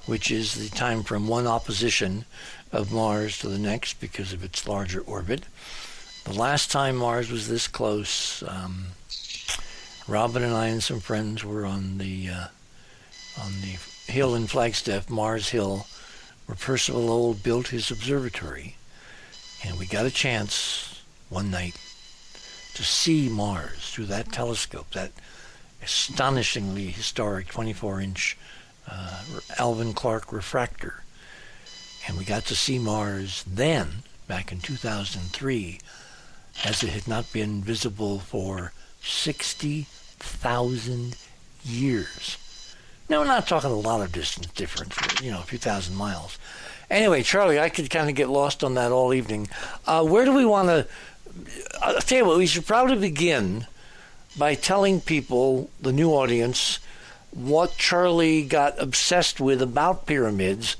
[0.05, 2.25] which is the time from one opposition
[2.71, 5.43] of Mars to the next because of its larger orbit.
[6.25, 8.87] The last time Mars was this close, um,
[10.07, 12.47] Robin and I and some friends were on the uh,
[13.39, 15.85] on the hill in Flagstaff, Mars Hill,
[16.45, 18.75] where Percival Lowell built his observatory,
[19.63, 21.75] and we got a chance one night
[22.79, 25.11] to see Mars through that telescope, that
[25.83, 28.37] astonishingly historic 24 inch
[28.89, 29.21] uh,
[29.57, 31.03] Alvan Clark refractor.
[32.07, 35.79] And we got to see Mars then, back in 2003,
[36.63, 41.17] as it had not been visible for 60,000
[41.65, 42.37] years.
[43.09, 46.39] Now, we're not talking a lot of distance difference, you know, a few thousand miles.
[46.89, 49.49] Anyway, Charlie, I could kind of get lost on that all evening.
[49.85, 50.87] Uh, where do we want to
[51.81, 53.67] I'll tell you what, we should probably begin
[54.37, 56.79] by telling people, the new audience,
[57.31, 60.75] what Charlie got obsessed with about pyramids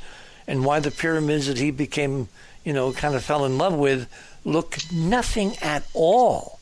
[0.48, 2.28] and why the pyramids that he became,
[2.64, 4.10] you know, kind of fell in love with
[4.46, 6.60] look nothing at all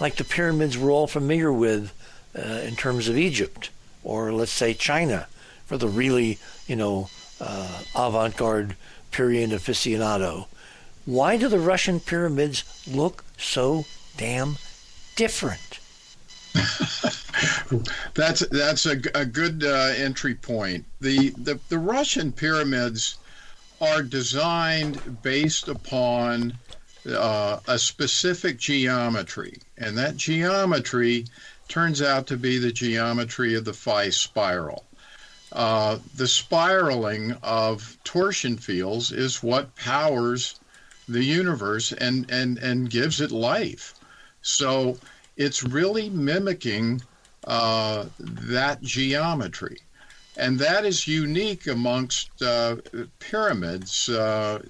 [0.00, 1.92] like the pyramids we're all familiar with
[2.38, 3.70] uh, in terms of Egypt
[4.04, 5.26] or, let's say, China
[5.66, 7.10] for the really, you know,
[7.40, 8.76] uh, avant garde
[9.10, 10.46] period aficionado.
[11.08, 13.86] Why do the Russian pyramids look so
[14.18, 14.58] damn
[15.16, 15.80] different?
[18.14, 20.84] that's that's a, a good uh, entry point.
[21.00, 23.16] The, the the Russian pyramids
[23.80, 26.52] are designed based upon
[27.10, 31.24] uh, a specific geometry, and that geometry
[31.68, 34.84] turns out to be the geometry of the phi spiral.
[35.52, 40.60] Uh, the spiraling of torsion fields is what powers
[41.08, 43.94] the universe and and and gives it life.
[44.42, 44.98] So
[45.36, 47.02] it's really mimicking
[47.44, 49.78] uh, that geometry,
[50.36, 52.76] and that is unique amongst uh,
[53.18, 54.60] pyramids uh,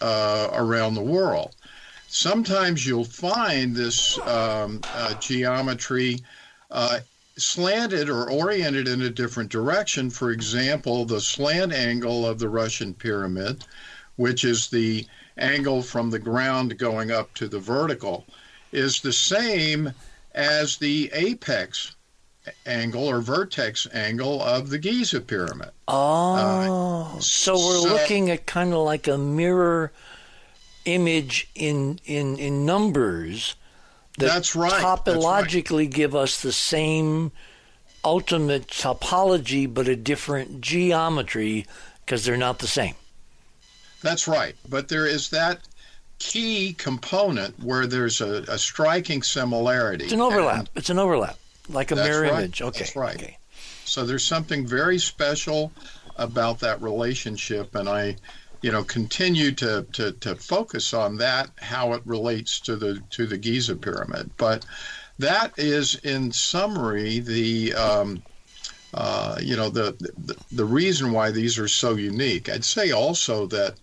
[0.00, 1.54] uh around the world.
[2.08, 6.18] Sometimes you'll find this um, uh, geometry
[6.70, 7.00] uh,
[7.36, 10.10] slanted or oriented in a different direction.
[10.10, 13.64] For example, the slant angle of the Russian pyramid,
[14.16, 15.06] which is the
[15.38, 18.26] angle from the ground going up to the vertical
[18.72, 19.92] is the same
[20.34, 21.96] as the apex
[22.66, 25.70] angle or vertex angle of the Giza pyramid.
[25.86, 29.92] Oh, uh, so we're so, looking at kind of like a mirror
[30.84, 33.54] image in in in numbers.
[34.18, 34.82] That that's right.
[34.82, 35.90] Topologically, right.
[35.90, 37.32] give us the same
[38.04, 41.66] ultimate topology, but a different geometry
[42.04, 42.94] because they're not the same.
[44.02, 44.54] That's right.
[44.68, 45.60] But there is that
[46.18, 50.04] key component where there's a, a striking similarity.
[50.04, 50.58] It's an overlap.
[50.58, 51.38] And it's an overlap,
[51.68, 52.32] like a mirror right.
[52.32, 52.62] image.
[52.62, 52.78] Okay.
[52.80, 53.16] That's right.
[53.16, 53.38] Okay.
[53.84, 55.72] So there's something very special
[56.16, 58.16] about that relationship, and I,
[58.60, 63.26] you know, continue to, to, to focus on that, how it relates to the to
[63.26, 64.30] the Giza pyramid.
[64.36, 64.66] But
[65.18, 68.22] that is, in summary, the um,
[68.94, 72.48] uh, you know the, the the reason why these are so unique.
[72.48, 73.74] I'd say also that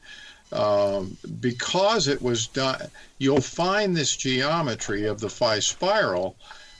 [0.51, 2.81] um, because it was done.
[3.17, 6.35] You'll find this geometry of the phi spiral.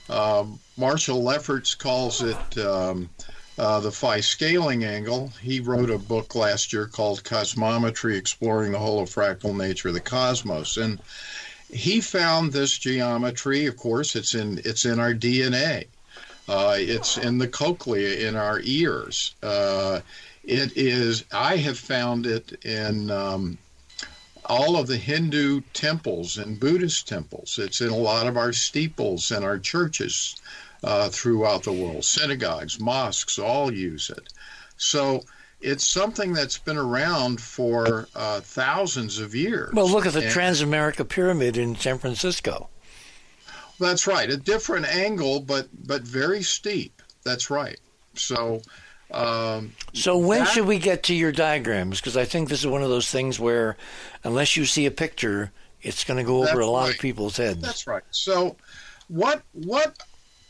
[0.08, 3.10] Um, Marshall Lefferts calls it um,
[3.58, 5.32] uh, the phi scaling angle.
[5.40, 10.76] He wrote a book last year called Cosmometry Exploring the Holofractal Nature of the Cosmos.
[10.76, 11.00] And
[11.72, 15.86] he found this geometry, of course, it's in, it's in our DNA.
[16.48, 19.34] Uh, it's in the cochlea in our ears.
[19.42, 20.00] Uh,
[20.44, 23.58] it is, I have found it in um,
[24.44, 27.58] all of the Hindu temples and Buddhist temples.
[27.58, 30.36] It's in a lot of our steeples and our churches
[30.84, 32.04] uh, throughout the world.
[32.04, 34.32] Synagogues, mosques all use it.
[34.76, 35.24] So
[35.60, 39.72] it's something that's been around for uh, thousands of years.
[39.72, 42.68] Well, look at the and, Transamerica Pyramid in San Francisco.
[43.78, 44.28] That's right.
[44.30, 47.02] A different angle, but but very steep.
[47.24, 47.78] That's right.
[48.14, 48.62] So.
[49.08, 52.00] Um, so when that, should we get to your diagrams?
[52.00, 53.76] Because I think this is one of those things where,
[54.24, 56.94] unless you see a picture, it's going to go over a lot right.
[56.94, 57.60] of people's heads.
[57.60, 58.02] That's right.
[58.10, 58.56] So,
[59.06, 59.96] what what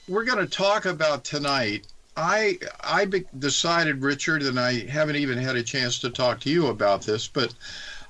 [0.09, 1.87] we're going to talk about tonight.
[2.17, 6.51] I I be- decided, Richard, and I haven't even had a chance to talk to
[6.51, 7.53] you about this, but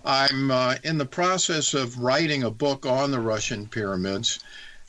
[0.05, 4.39] I'm uh, in the process of writing a book on the Russian pyramids,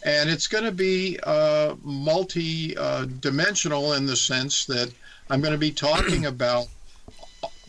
[0.07, 4.91] and it's going to be uh, multi-dimensional in the sense that
[5.29, 6.67] I'm going to be talking about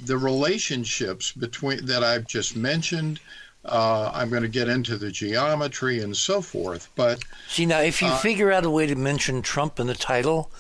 [0.05, 3.19] the relationships between that I've just mentioned
[3.65, 6.89] uh, I'm going to get into the geometry and so forth.
[6.95, 9.95] But see now, if you uh, figure out a way to mention Trump in the
[9.95, 10.51] title,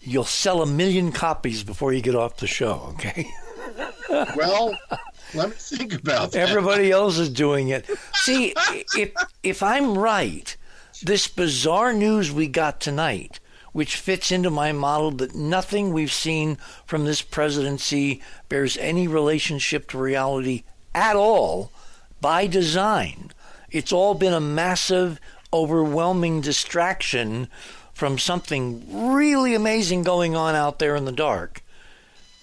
[0.00, 2.94] you'll sell a million copies before you get off the show.
[2.94, 3.30] Okay.
[4.36, 4.76] well,
[5.34, 6.48] let me think about that.
[6.48, 7.88] Everybody else is doing it.
[8.14, 8.54] See,
[8.96, 9.12] if
[9.42, 10.56] if I'm right,
[11.02, 13.40] this bizarre news we got tonight,
[13.72, 19.88] which fits into my model that nothing we've seen from this presidency bears any relationship
[19.88, 20.62] to reality
[20.94, 21.70] at all
[22.20, 23.30] by design.
[23.70, 25.18] It's all been a massive,
[25.52, 27.48] overwhelming distraction
[27.92, 31.62] from something really amazing going on out there in the dark.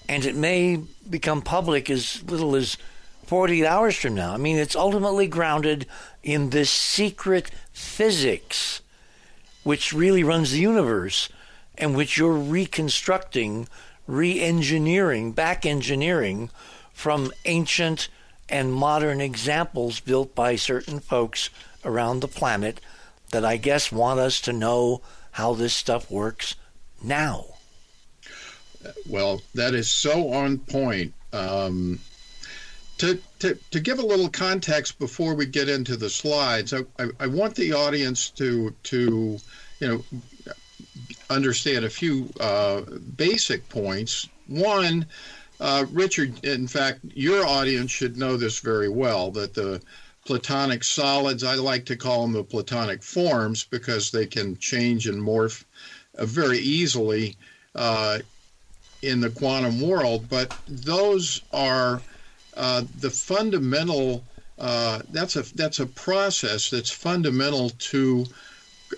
[0.07, 2.77] And it may become public as little as
[3.25, 4.33] 48 hours from now.
[4.33, 5.85] I mean, it's ultimately grounded
[6.23, 8.81] in this secret physics
[9.63, 11.29] which really runs the universe
[11.77, 13.67] and which you're reconstructing,
[14.07, 16.49] re engineering, back engineering
[16.93, 18.09] from ancient
[18.49, 21.49] and modern examples built by certain folks
[21.85, 22.81] around the planet
[23.31, 25.01] that I guess want us to know
[25.31, 26.55] how this stuff works
[27.01, 27.45] now.
[29.07, 31.13] Well, that is so on point.
[31.31, 31.99] Um,
[32.99, 37.09] to, to, to give a little context before we get into the slides, I, I,
[37.21, 39.39] I want the audience to to
[39.79, 40.03] you know
[41.29, 42.81] understand a few uh,
[43.15, 44.27] basic points.
[44.47, 45.05] One,
[45.59, 49.81] uh, Richard, in fact, your audience should know this very well that the
[50.25, 55.21] platonic solids, I like to call them the platonic forms because they can change and
[55.21, 55.63] morph
[56.17, 57.37] uh, very easily
[57.75, 58.19] uh,
[59.01, 62.01] in the quantum world, but those are
[62.59, 64.23] uh, the fundamental.
[64.59, 68.25] Uh, that's a that's a process that's fundamental to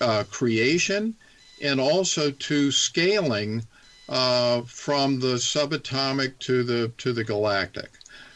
[0.02, 1.14] uh, creation
[1.62, 3.64] and also to scaling
[4.10, 7.92] uh, from the subatomic to the to the galactic.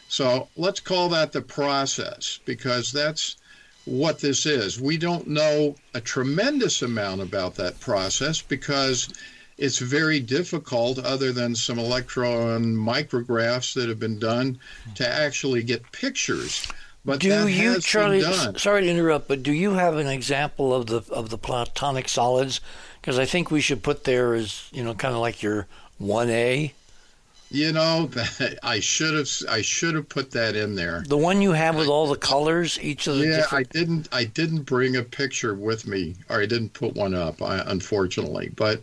[0.08, 3.36] So let's call that the process because that's
[3.84, 4.80] what this is.
[4.80, 9.08] We don't know a tremendous amount about that process because
[9.58, 14.58] it's very difficult, other than some electron micrographs that have been done,
[14.94, 16.66] to actually get pictures.
[17.04, 18.22] But do you, Charlie?
[18.58, 22.60] Sorry to interrupt, but do you have an example of the of the platonic solids
[23.06, 26.28] because I think we should put there as you know, kind of like your one
[26.28, 26.74] A.
[27.52, 28.10] You know,
[28.64, 31.04] I should have I should have put that in there.
[31.06, 33.36] The one you have with all the colors, each of the yeah.
[33.36, 33.68] Different...
[33.68, 37.36] I didn't I didn't bring a picture with me, or I didn't put one up,
[37.40, 38.50] unfortunately.
[38.56, 38.80] But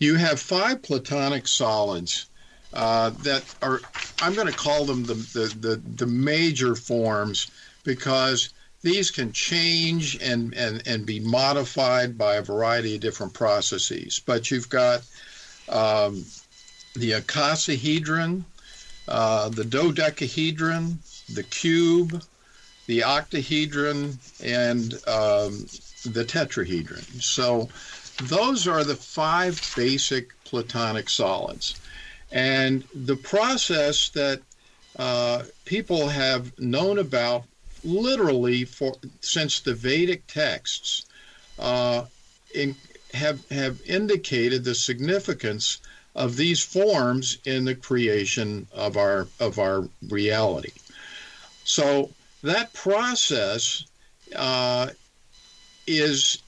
[0.00, 2.26] you have five platonic solids
[2.74, 3.80] uh, that are
[4.20, 7.50] I'm going to call them the, the the the major forms
[7.84, 8.50] because
[8.82, 14.20] these can change and, and, and be modified by a variety of different processes.
[14.24, 15.02] But you've got
[15.68, 16.24] um,
[16.94, 18.42] the icosahedron,
[19.06, 20.98] uh, the dodecahedron,
[21.34, 22.22] the cube,
[22.86, 25.66] the octahedron, and um,
[26.04, 27.22] the tetrahedron.
[27.22, 27.68] So
[28.22, 31.80] those are the five basic platonic solids.
[32.32, 34.40] And the process that
[34.96, 37.44] uh, people have known about
[37.82, 41.06] literally for since the Vedic texts
[41.58, 42.04] uh,
[42.54, 42.76] in,
[43.14, 45.80] have have indicated the significance
[46.14, 50.72] of these forms in the creation of our of our reality.
[51.64, 52.10] So
[52.42, 53.84] that process
[54.34, 54.90] uh,
[55.86, 56.42] is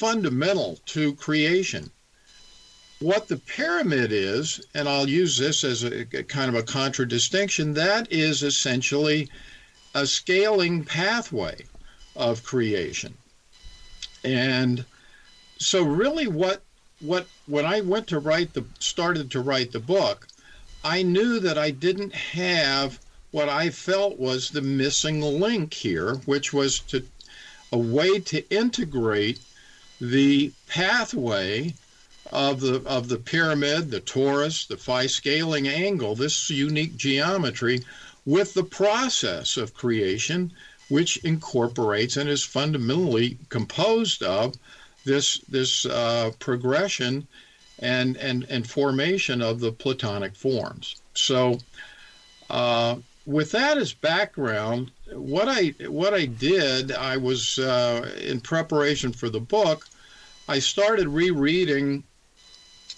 [0.00, 1.90] fundamental to creation.
[3.00, 7.74] What the pyramid is, and I'll use this as a, a kind of a contradistinction,
[7.74, 9.28] that is essentially
[9.94, 11.66] a scaling pathway
[12.16, 13.14] of creation.
[14.24, 14.86] And
[15.58, 16.62] so really what
[17.00, 20.28] what when I went to write the started to write the book,
[20.82, 22.98] I knew that I didn't have
[23.32, 27.04] what I felt was the missing link here, which was to
[27.70, 29.40] a way to integrate
[30.00, 31.74] the pathway
[32.32, 37.80] of the of the pyramid, the torus, the phi scaling angle, this unique geometry,
[38.24, 40.52] with the process of creation,
[40.88, 44.54] which incorporates and is fundamentally composed of
[45.04, 47.26] this this uh, progression
[47.80, 50.96] and, and and formation of the Platonic forms.
[51.14, 51.58] So,
[52.48, 52.96] uh,
[53.26, 59.28] with that as background, what I what I did, I was uh, in preparation for
[59.28, 59.86] the book.
[60.48, 62.04] I started rereading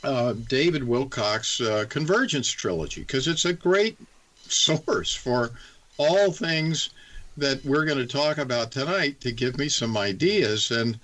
[0.04, 3.98] uh, David Wilcock's uh, Convergence trilogy because it's a great
[4.48, 5.50] source for
[5.98, 6.90] all things
[7.36, 10.70] that we're going to talk about tonight to give me some ideas.
[10.70, 10.98] And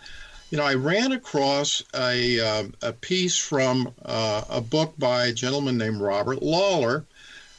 [0.51, 5.33] you know, I ran across a, uh, a piece from uh, a book by a
[5.33, 7.05] gentleman named Robert Lawlor,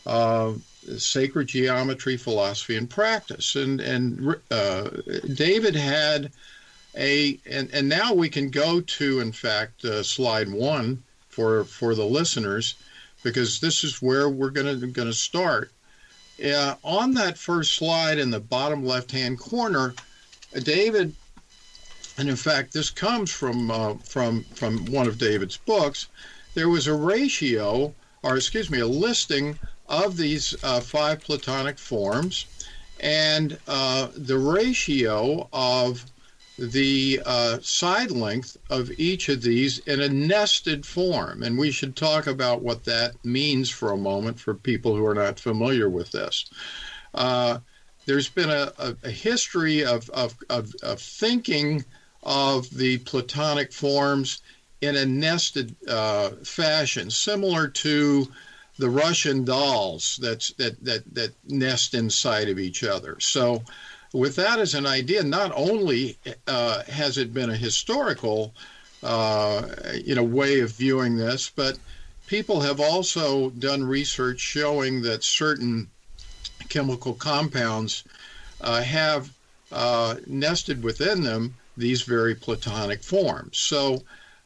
[0.08, 0.54] uh,
[0.98, 3.56] Sacred Geometry, Philosophy, and Practice.
[3.56, 4.90] And, and uh,
[5.34, 6.32] David had
[6.98, 11.96] a, and, and now we can go to, in fact, uh, slide one for, for
[11.96, 12.76] the listeners,
[13.24, 15.72] because this is where we're going to going to start.
[16.44, 19.94] Uh, on that first slide in the bottom left hand corner,
[20.64, 21.14] David
[22.20, 26.08] and in fact, this comes from uh, from from one of David's books.
[26.54, 29.58] There was a ratio, or excuse me, a listing
[29.90, 32.46] of these uh, five Platonic forms,
[33.00, 36.06] and uh, the ratio of
[36.58, 41.42] the uh, side length of each of these in a nested form.
[41.42, 45.16] And we should talk about what that means for a moment for people who are
[45.16, 46.50] not familiar with this.
[47.14, 47.60] Uh,
[48.06, 51.86] there's been a, a, a history of, of, of, of thinking
[52.24, 54.42] of the Platonic forms
[54.82, 58.28] in a nested uh, fashion, similar to
[58.80, 63.20] the Russian dolls that's, that, that, that nest inside of each other.
[63.20, 63.62] So,
[64.12, 66.18] with that as an idea, not only
[66.48, 68.56] uh, has it been a historical
[69.04, 69.68] uh,
[70.04, 71.78] you know, way of viewing this, but
[72.28, 75.90] people have also done research showing that certain
[76.70, 78.04] chemical compounds
[78.62, 79.32] uh, have
[79.72, 83.58] uh, nested within them these very Platonic forms.
[83.58, 84.04] So,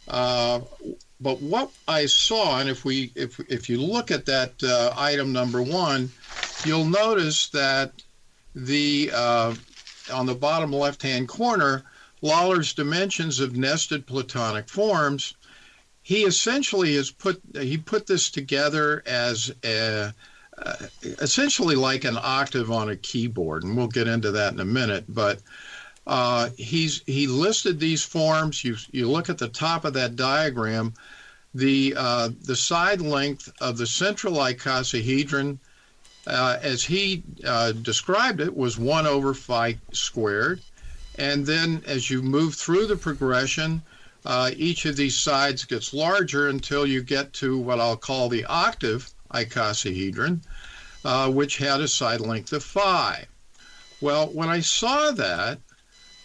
[0.08, 0.60] uh,
[1.20, 5.32] but what I saw, and if we if if you look at that uh, item
[5.32, 6.12] number one,
[6.66, 7.94] you'll notice that
[8.56, 9.56] the uh,
[10.12, 11.84] on the bottom left-hand corner,
[12.22, 15.36] Lawlor's dimensions of nested Platonic forms.
[16.02, 20.14] He essentially has put he put this together as a,
[20.58, 24.66] uh, essentially like an octave on a keyboard, and we'll get into that in a
[24.66, 25.06] minute.
[25.08, 25.40] But
[26.06, 28.64] uh, he's he listed these forms.
[28.64, 30.94] You you look at the top of that diagram,
[31.54, 35.60] the uh, the side length of the central icosahedron,
[36.28, 40.62] uh, as he uh, described it, was one over phi squared,
[41.18, 43.82] and then as you move through the progression,
[44.26, 48.44] uh, each of these sides gets larger until you get to what I'll call the
[48.46, 50.42] octave icosahedron,
[51.06, 53.26] uh, which had a side length of phi.
[54.02, 55.60] Well, when I saw that,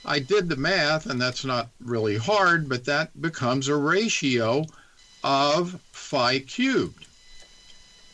[0.08, 4.64] I did the math, and that's not really hard, but that becomes a ratio
[5.22, 7.04] of phi cubed,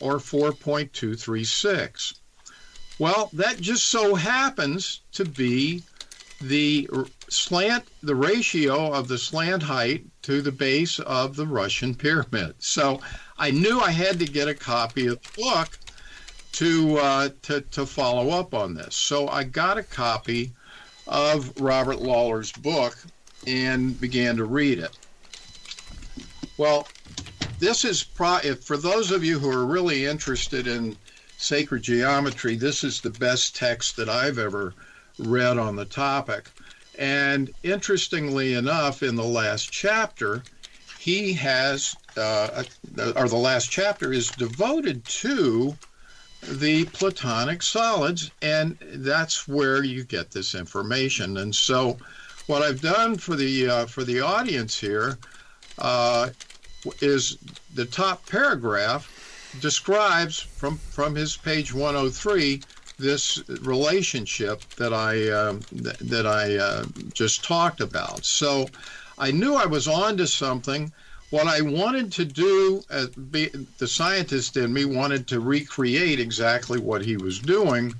[0.01, 2.15] or 4.236.
[2.99, 5.83] Well, that just so happens to be
[6.41, 6.89] the
[7.29, 12.55] slant, the ratio of the slant height to the base of the Russian pyramid.
[12.59, 12.99] So
[13.37, 15.79] I knew I had to get a copy of the book
[16.53, 18.95] to uh, to, to follow up on this.
[18.95, 20.53] So I got a copy
[21.07, 22.97] of Robert Lawlor's book
[23.45, 24.97] and began to read it.
[26.57, 26.87] Well,
[27.59, 30.97] this is pro- if for those of you who are really interested in
[31.37, 34.73] sacred geometry, this is the best text that I've ever
[35.19, 36.49] read on the topic.
[36.97, 40.43] And interestingly enough, in the last chapter,
[40.99, 42.63] he has, uh,
[43.15, 45.77] or the last chapter is devoted to
[46.41, 51.37] the Platonic solids, and that's where you get this information.
[51.37, 51.97] And so,
[52.47, 55.17] what I've done for the uh, for the audience here
[55.79, 56.29] uh,
[57.01, 57.37] is
[57.73, 59.09] the top paragraph
[59.59, 62.61] describes from from his page 103
[62.97, 68.25] this relationship that I uh, th- that I uh, just talked about.
[68.25, 68.67] So
[69.17, 70.91] I knew I was onto something.
[71.29, 76.79] What I wanted to do, uh, be, the scientist in me wanted to recreate exactly
[76.79, 77.95] what he was doing,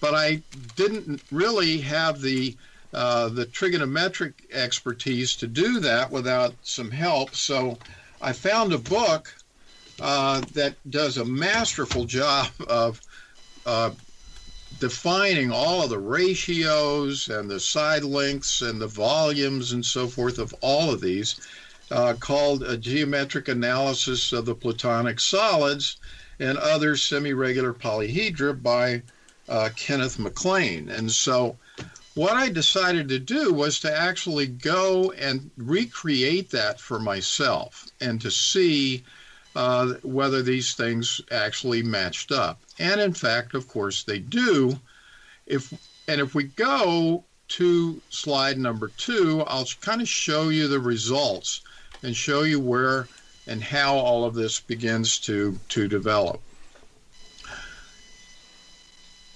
[0.00, 0.42] but I
[0.74, 2.56] didn't really have the
[2.92, 7.34] uh, the trigonometric expertise to do that without some help.
[7.34, 7.78] So
[8.20, 9.34] I found a book
[9.98, 13.00] uh, that does a masterful job of
[13.64, 13.92] uh,
[14.76, 20.38] defining all of the ratios and the side lengths and the volumes and so forth
[20.38, 21.36] of all of these,
[21.92, 25.98] uh, called a geometric analysis of the Platonic solids
[26.40, 29.02] and other semi-regular polyhedra by
[29.48, 30.88] uh, Kenneth MacLean.
[30.88, 31.58] And so
[32.14, 38.20] what I decided to do was to actually go and recreate that for myself and
[38.22, 39.04] to see
[39.54, 42.60] uh, whether these things actually matched up.
[42.78, 44.78] And in fact, of course, they do.
[45.46, 45.72] If
[46.08, 51.60] and if we go to slide number two, I'll kind of show you the results
[52.02, 53.08] and show you where
[53.46, 56.40] and how all of this begins to to develop.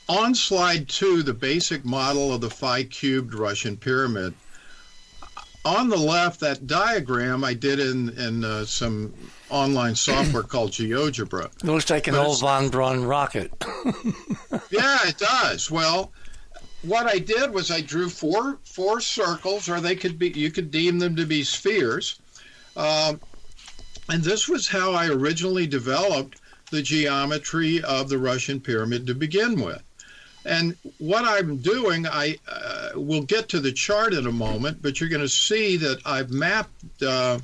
[0.08, 4.34] On slide two, the basic model of the phi cubed Russian pyramid.
[5.64, 9.12] On the left, that diagram I did in, in uh, some
[9.50, 11.46] online software called GeoGebra.
[11.46, 13.52] It looks like an but old von Braun rocket.
[14.70, 15.68] yeah, it does.
[15.68, 16.12] Well,
[16.82, 20.70] what I did was I drew four four circles, or they could be you could
[20.70, 22.20] deem them to be spheres,
[22.76, 23.20] um,
[24.08, 29.60] and this was how I originally developed the geometry of the Russian pyramid to begin
[29.60, 29.82] with.
[30.44, 35.00] And what I'm doing, I uh, will get to the chart in a moment, but
[35.00, 37.02] you're going to see that I've mapped.
[37.02, 37.40] Uh,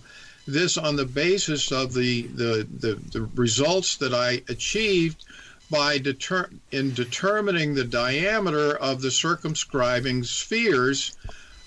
[0.47, 5.25] this on the basis of the, the, the, the results that I achieved
[5.71, 11.17] by deter- in determining the diameter of the circumscribing spheres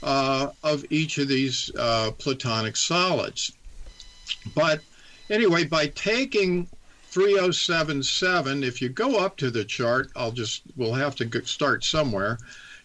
[0.05, 3.51] uh, of each of these uh, platonic solids.
[4.53, 4.79] But
[5.29, 6.67] anyway, by taking
[7.09, 12.37] 3077, if you go up to the chart, I'll just, we'll have to start somewhere.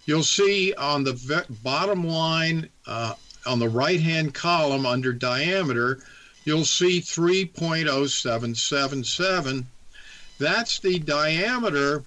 [0.06, 3.14] You'll see on the bottom line uh,
[3.46, 6.00] on the right hand column under diameter,
[6.44, 9.64] you'll see 3.0777.
[10.38, 12.04] That's the diameter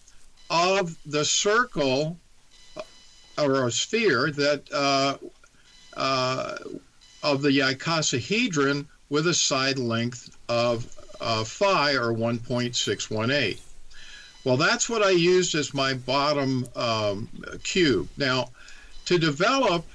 [0.49, 2.17] of the circle
[3.37, 5.17] or a sphere that uh,
[5.95, 6.57] uh,
[7.21, 10.87] of the icosahedron with a side length of
[11.21, 13.59] uh, phi or 1.618.
[14.43, 17.29] Well, that's what I used as my bottom um,
[17.63, 18.09] cube.
[18.17, 18.49] Now,
[19.05, 19.85] to develop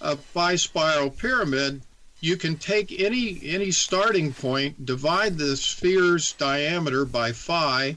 [0.00, 1.82] a phi spiral pyramid,
[2.20, 7.96] you can take any any starting point, divide the sphere's diameter by phi,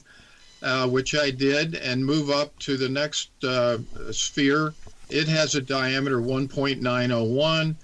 [0.62, 3.80] uh, which I did, and move up to the next uh,
[4.12, 4.74] sphere.
[5.10, 7.76] It has a diameter 1.901.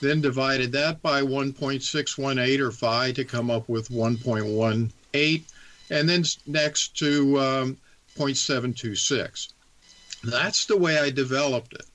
[0.00, 5.42] Then divided that by 1.618 or phi to come up with 1.18,
[5.90, 7.76] and then next to um,
[8.16, 9.48] 0.726.
[10.22, 11.86] That's the way I developed it.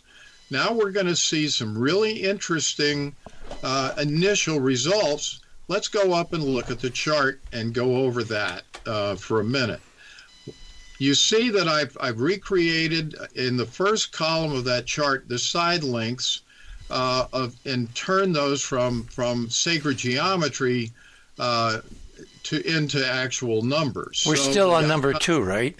[0.49, 3.15] Now we're going to see some really interesting
[3.63, 5.39] uh, initial results.
[5.67, 9.45] Let's go up and look at the chart and go over that uh, for a
[9.45, 9.81] minute.
[11.03, 15.83] You see that I've, I've recreated in the first column of that chart the side
[15.83, 16.43] lengths
[16.89, 20.93] uh, of, and turned those from, from sacred geometry
[21.37, 21.81] uh,
[22.43, 24.23] to into actual numbers.
[24.25, 25.77] We're so still on number two, right?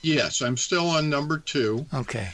[0.00, 1.84] Yes, I'm still on number two.
[1.92, 2.30] Okay.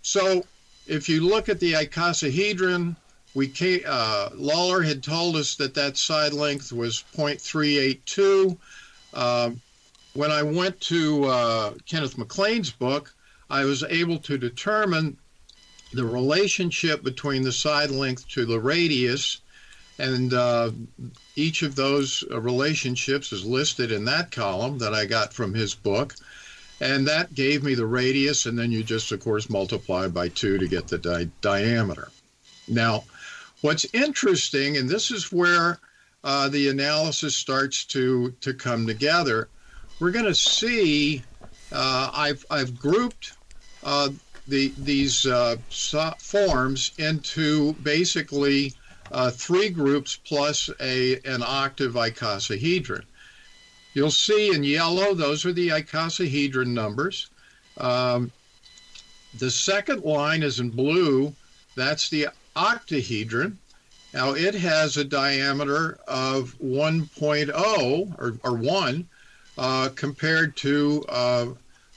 [0.00, 0.46] So
[0.86, 2.96] if you look at the icosahedron,
[3.34, 8.56] we came, uh, Lawlor had told us that that side length was 0.382.
[9.12, 9.50] Uh,
[10.14, 13.14] when I went to uh, Kenneth MacLean's book,
[13.48, 15.16] I was able to determine
[15.92, 19.40] the relationship between the side length to the radius,
[19.98, 20.70] and uh,
[21.36, 25.74] each of those uh, relationships is listed in that column that I got from his
[25.74, 26.14] book.
[26.80, 30.58] And that gave me the radius, and then you just, of course, multiply by two
[30.58, 32.10] to get the di- diameter.
[32.66, 33.04] Now,
[33.60, 35.78] what's interesting, and this is where
[36.24, 39.48] uh, the analysis starts to, to come together,
[40.02, 41.22] we're going to see
[41.70, 43.34] uh, I've, I've grouped
[43.84, 44.08] uh,
[44.48, 45.56] the, these uh,
[46.18, 48.74] forms into basically
[49.12, 53.04] uh, three groups plus a, an octave icosahedron.
[53.94, 57.28] You'll see in yellow, those are the icosahedron numbers.
[57.76, 58.32] Um,
[59.38, 61.32] the second line is in blue,
[61.76, 62.26] that's the
[62.56, 63.56] octahedron.
[64.12, 69.08] Now it has a diameter of 1.0 or, or 1
[69.58, 71.46] uh, compared to uh,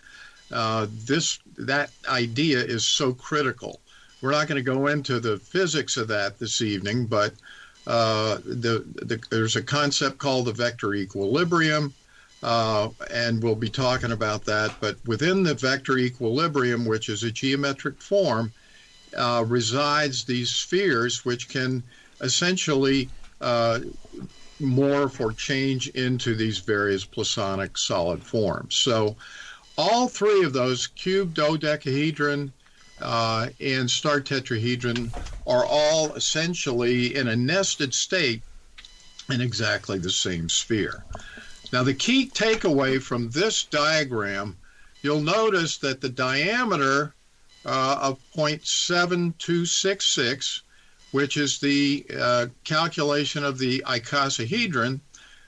[0.50, 3.80] uh, this that idea is so critical.
[4.20, 7.34] We're not going to go into the physics of that this evening, but
[7.86, 11.94] uh, the, the, there's a concept called the vector equilibrium,
[12.42, 14.72] uh, and we'll be talking about that.
[14.80, 18.52] But within the vector equilibrium, which is a geometric form,
[19.16, 21.82] uh, resides these spheres, which can
[22.20, 23.10] essentially
[23.40, 23.80] uh,
[24.60, 28.76] morph or change into these various Platonic solid forms.
[28.76, 29.16] So,
[29.76, 32.52] all three of those cube, dodecahedron,
[33.00, 35.12] uh, and star tetrahedron
[35.46, 38.42] are all essentially in a nested state
[39.30, 41.04] in exactly the same sphere.
[41.72, 44.56] Now, the key takeaway from this diagram,
[45.02, 47.14] you'll notice that the diameter
[47.66, 50.60] uh, of 0.7266,
[51.10, 55.00] which is the uh, calculation of the icosahedron,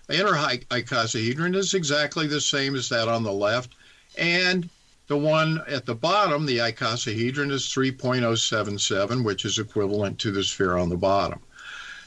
[0.09, 3.75] the inner icosahedron is exactly the same as that on the left,
[4.19, 4.69] and
[5.07, 10.77] the one at the bottom, the icosahedron, is 3.077, which is equivalent to the sphere
[10.77, 11.41] on the bottom.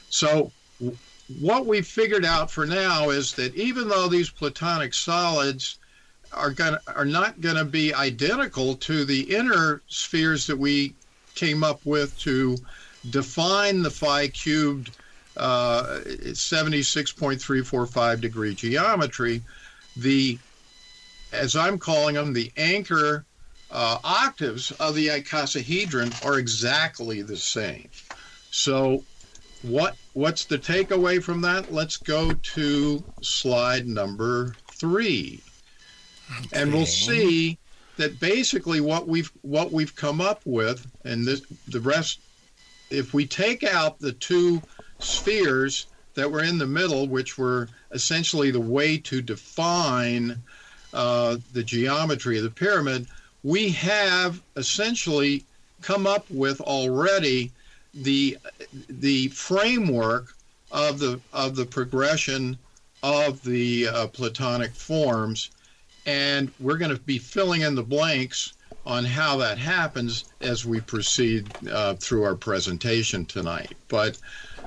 [0.08, 0.52] So,
[1.28, 5.78] what we've figured out for now is that even though these platonic solids
[6.32, 10.94] are going are not going to be identical to the inner spheres that we
[11.34, 12.56] came up with to
[13.10, 14.90] define the phi cubed
[15.36, 19.42] uh, 76.345 degree geometry,
[19.96, 20.38] the
[21.32, 23.26] as I'm calling them, the anchor
[23.70, 27.88] uh, octaves of the icosahedron are exactly the same.
[28.50, 29.02] So,
[29.64, 31.72] what what's the takeaway from that?
[31.72, 35.40] Let's go to slide number three,
[36.38, 36.60] okay.
[36.60, 37.58] and we'll see
[37.96, 42.20] that basically what we've what we've come up with, and this, the rest,
[42.90, 44.60] if we take out the two
[44.98, 50.42] spheres that were in the middle, which were essentially the way to define
[50.92, 53.06] uh, the geometry of the pyramid,
[53.42, 55.44] we have essentially
[55.80, 57.50] come up with already
[57.94, 58.38] the
[58.88, 60.34] the framework
[60.70, 62.58] of the of the progression
[63.02, 65.50] of the uh, Platonic forms,
[66.06, 68.54] and we're going to be filling in the blanks
[68.86, 73.76] on how that happens as we proceed uh, through our presentation tonight.
[73.88, 74.18] But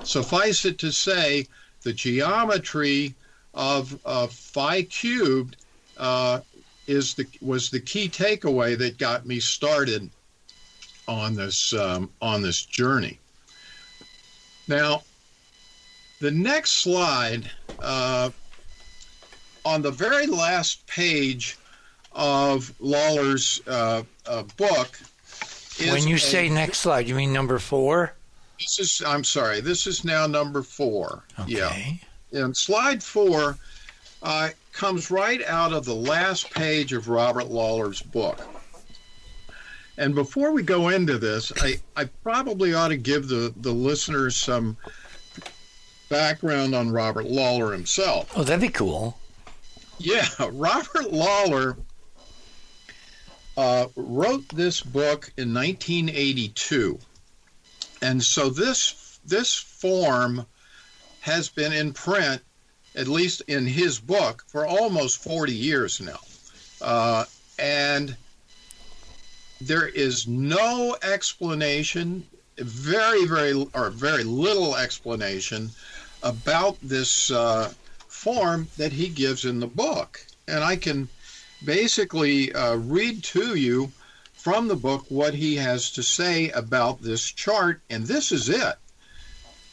[0.03, 1.47] suffice it to say,
[1.84, 3.15] the geometry
[3.53, 3.99] of,
[4.32, 5.57] phi cubed
[5.97, 6.41] uh,
[6.88, 10.09] is the was the key takeaway that got me started
[11.08, 13.20] on this um, on this journey.
[14.68, 15.03] Now,
[16.20, 17.49] the next slide
[17.80, 18.30] uh,
[19.66, 21.58] on the very last page
[22.14, 24.99] of Lawlor's uh, uh, book.
[25.80, 28.14] when you a, say next slide, you mean number four?
[28.60, 29.03] This is.
[29.05, 29.62] I'm sorry.
[29.62, 31.24] This is now number four.
[31.39, 31.99] Okay.
[32.32, 32.43] Yeah.
[32.43, 33.58] And slide four
[34.24, 38.39] uh, comes right out of the last page of Robert Lawlor's book.
[39.98, 44.36] And before we go into this, I, I probably ought to give the, the listeners
[44.36, 44.78] some
[46.10, 48.32] background on Robert Lawlor himself.
[48.36, 49.18] Oh, that'd be cool.
[49.98, 51.78] Yeah, Robert Lawlor
[53.58, 57.00] uh, wrote this book in 1982.
[58.02, 60.45] And so this this form
[61.22, 62.41] has been in print
[62.98, 66.20] at least in his book, for almost 40 years now.
[66.82, 67.26] Uh,
[67.60, 68.18] and
[69.62, 72.26] there is no explanation,
[72.58, 75.72] very, very, or very little explanation
[76.24, 77.72] about this uh,
[78.08, 80.20] form that he gives in the book.
[80.47, 81.08] And I can
[81.66, 83.91] basically uh, read to you
[84.34, 88.76] from the book what he has to say about this chart, and this is it.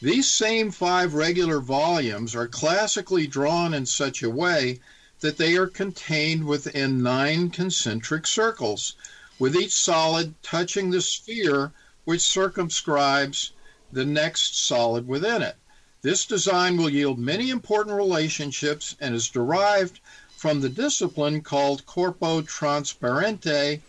[0.03, 4.81] These same five regular volumes are classically drawn in such a way
[5.21, 8.97] that they are contained within nine concentric circles,
[9.39, 11.73] with each solid touching the sphere
[12.05, 13.53] which circumscribes
[13.93, 15.57] the next solid within it.
[16.03, 20.01] This design will yield many important relationships and is derived
[20.37, 23.81] from the discipline called corpo transparente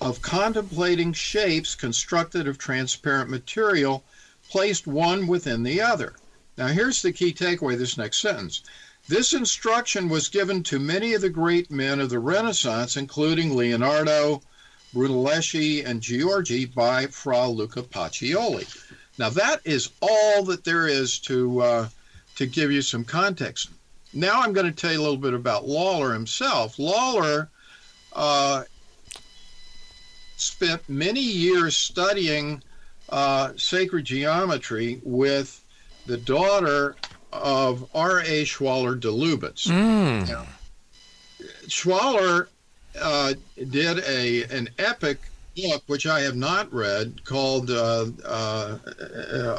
[0.00, 4.04] of contemplating shapes constructed of transparent material
[4.48, 6.14] placed one within the other.
[6.56, 8.62] Now, here's the key takeaway this next sentence.
[9.08, 14.42] This instruction was given to many of the great men of the Renaissance, including Leonardo,
[14.94, 18.66] Brunelleschi, and Giorgi by Fra Luca Pacioli.
[19.18, 21.88] Now, that is all that there is to, uh,
[22.36, 23.70] to give you some context.
[24.12, 26.78] Now, I'm going to tell you a little bit about Lawlor himself.
[26.78, 27.48] Lawlor
[28.14, 28.64] uh,
[30.36, 32.62] spent many years studying
[33.10, 35.62] uh, sacred geometry with
[36.06, 36.96] the daughter
[37.32, 38.44] of R.A.
[38.44, 39.68] Schwaller de Lubicz.
[39.68, 40.28] Mm.
[40.28, 40.46] Now,
[41.66, 42.48] Schwaller
[42.98, 45.20] uh, did a an epic
[45.56, 48.78] book, which I have not read, called uh, uh,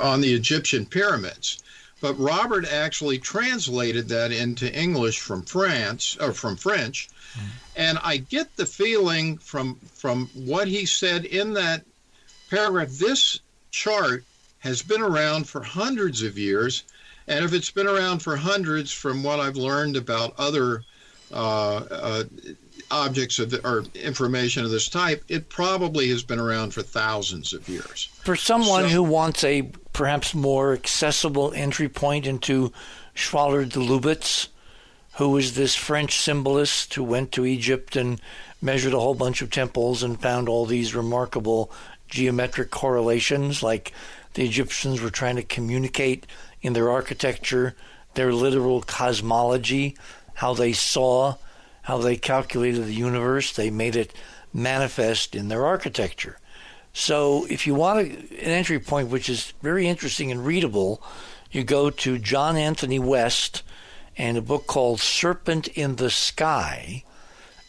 [0.01, 1.63] On the Egyptian Pyramids.
[1.99, 7.47] But Robert actually translated that into English from France or from French, mm.
[7.75, 11.85] and I get the feeling from from what he said in that
[12.49, 12.89] paragraph.
[12.89, 14.23] This chart
[14.59, 16.83] has been around for hundreds of years,
[17.27, 20.83] and if it's been around for hundreds, from what I've learned about other
[21.31, 22.23] uh, uh,
[22.91, 27.53] objects of the, or information of this type, it probably has been around for thousands
[27.53, 28.09] of years.
[28.23, 29.63] For someone so, who wants a
[29.93, 32.71] perhaps more accessible entry point into
[33.15, 34.47] Schwaller de Lubicz,
[35.15, 38.21] who was this French symbolist who went to Egypt and
[38.61, 41.71] measured a whole bunch of temples and found all these remarkable
[42.07, 43.91] geometric correlations, like
[44.33, 46.25] the Egyptians were trying to communicate
[46.61, 47.75] in their architecture
[48.13, 49.95] their literal cosmology,
[50.35, 51.35] how they saw,
[51.83, 53.53] how they calculated the universe.
[53.53, 54.13] They made it
[54.53, 56.37] manifest in their architecture.
[56.93, 61.01] So, if you want a, an entry point which is very interesting and readable,
[61.51, 63.63] you go to John Anthony West
[64.17, 67.03] and a book called Serpent in the Sky,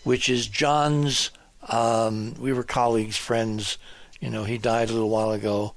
[0.03, 1.31] which is John's.
[1.69, 3.79] Um, we were colleagues, friends
[4.23, 5.75] you know, he died a little while ago.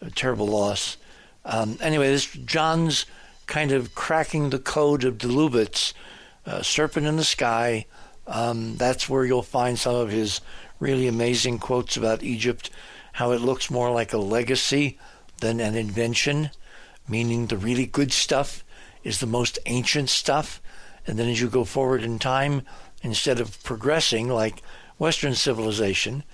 [0.00, 0.96] A terrible loss.
[1.44, 3.04] Um, anyway, this John's
[3.46, 5.92] kind of cracking the code of de Lubicz,
[6.48, 7.84] uh, Serpent in the Sky.
[8.26, 10.40] Um, that's where you'll find some of his
[10.80, 12.70] really amazing quotes about Egypt,
[13.12, 14.98] how it looks more like a legacy
[15.40, 16.50] than an invention,
[17.08, 18.64] meaning the really good stuff
[19.04, 20.60] is the most ancient stuff.
[21.06, 22.62] And then as you go forward in time,
[23.02, 24.62] instead of progressing like
[24.98, 26.24] Western civilization,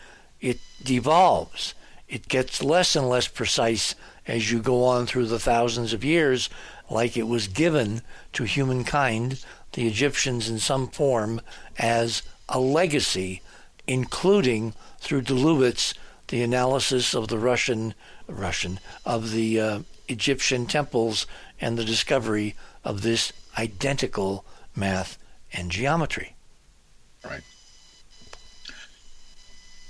[0.40, 1.74] it devolves.
[2.08, 3.94] It gets less and less precise
[4.26, 6.48] as you go on through the thousands of years,
[6.90, 8.02] like it was given
[8.32, 9.44] to humankind,
[9.74, 11.40] the Egyptians in some form,
[11.78, 13.42] as a legacy,
[13.86, 15.94] including through de Lubicz,
[16.28, 17.94] the analysis of the Russian,
[18.26, 21.26] Russian, of the uh, Egyptian temples
[21.60, 24.44] and the discovery of this identical
[24.74, 25.18] math
[25.52, 26.34] and geometry.
[27.24, 27.42] Right.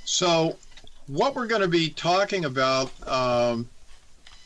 [0.04, 0.56] So,
[1.06, 3.68] what we're going to be talking about um,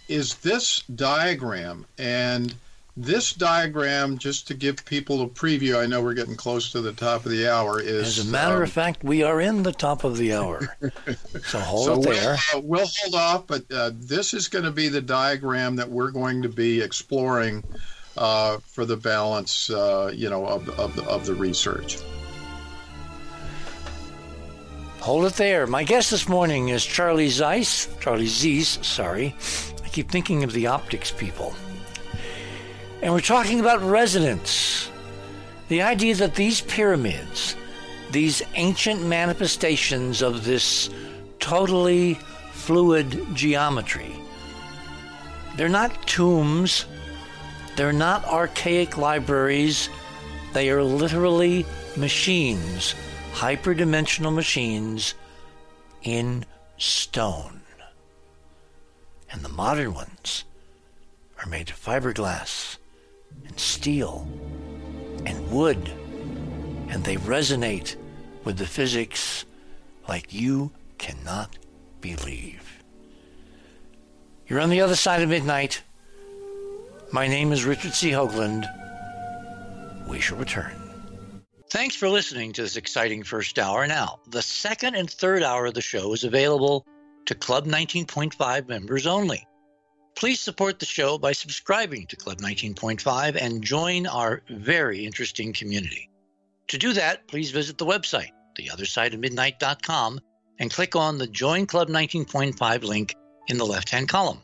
[0.09, 1.87] is this diagram.
[1.99, 2.55] And
[3.01, 6.93] this diagram, just to give people a preview, I know we're getting close to the
[6.93, 7.81] top of the hour.
[7.81, 10.77] Is as a matter um, of fact, we are in the top of the hour.
[11.45, 12.37] so hold so it there.
[12.55, 15.89] We'll, uh, we'll hold off, but uh, this is going to be the diagram that
[15.89, 17.63] we're going to be exploring
[18.17, 21.99] uh, for the balance, uh, you know, of, of, of the research.
[25.01, 25.69] Hold it there.
[25.69, 29.37] My guest this morning is Charlie Zeiss, Charlie Ziese, sorry.
[29.85, 31.55] I keep thinking of the optics people.
[33.03, 34.91] And we're talking about resonance.
[35.69, 37.55] The idea that these pyramids,
[38.11, 40.91] these ancient manifestations of this
[41.39, 42.15] totally
[42.53, 44.15] fluid geometry,
[45.57, 46.87] they're not tombs,
[47.77, 49.89] they're not archaic libraries,
[50.53, 52.95] they are literally machines
[53.39, 55.15] hyperdimensional machines
[56.03, 56.45] in
[56.77, 57.61] stone.
[59.31, 60.45] And the modern ones
[61.39, 62.78] are made of fiberglass
[63.59, 64.27] steel
[65.27, 65.91] and wood,
[66.89, 67.97] and they resonate
[68.45, 69.45] with the physics
[70.09, 71.59] like you cannot
[72.01, 72.83] believe.
[74.47, 75.83] You're on the other side of midnight.
[77.13, 78.11] My name is Richard C.
[78.11, 78.67] Hoagland.
[80.09, 80.73] We shall return.
[81.71, 83.87] Thanks for listening to this exciting first hour.
[83.87, 86.87] Now, the second and third hour of the show is available
[87.27, 89.47] to Club 19.5 members only.
[90.19, 96.11] Please support the show by subscribing to Club 19.5 and join our very interesting community.
[96.67, 100.21] To do that, please visit the website, theothersideofmidnight.com,
[100.59, 103.15] and click on the Join Club 19.5 link
[103.47, 104.43] in the left hand column.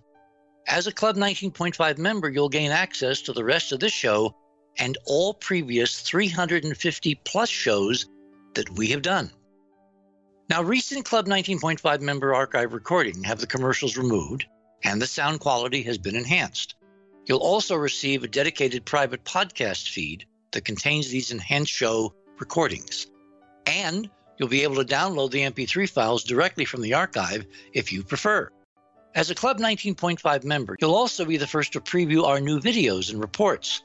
[0.69, 4.33] As a Club 19.5 member, you'll gain access to the rest of this show
[4.79, 8.07] and all previous 350 plus shows
[8.55, 9.29] that we have done.
[10.49, 14.47] Now, recent Club 19.5 member archive recording have the commercials removed
[14.85, 16.75] and the sound quality has been enhanced.
[17.27, 23.07] You'll also receive a dedicated private podcast feed that contains these enhanced show recordings.
[23.67, 28.03] And you'll be able to download the MP3 files directly from the archive if you
[28.03, 28.51] prefer.
[29.15, 33.11] As a Club 19.5 member, you'll also be the first to preview our new videos
[33.11, 33.83] and reports.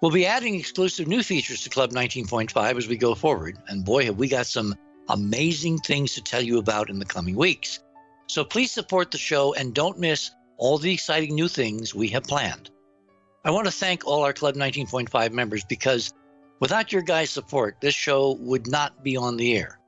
[0.00, 4.06] We'll be adding exclusive new features to Club 19.5 as we go forward, and boy,
[4.06, 4.74] have we got some
[5.08, 7.80] amazing things to tell you about in the coming weeks.
[8.28, 12.24] So please support the show and don't miss all the exciting new things we have
[12.24, 12.70] planned.
[13.44, 16.12] I want to thank all our Club 19.5 members because
[16.60, 19.78] without your guys' support, this show would not be on the air.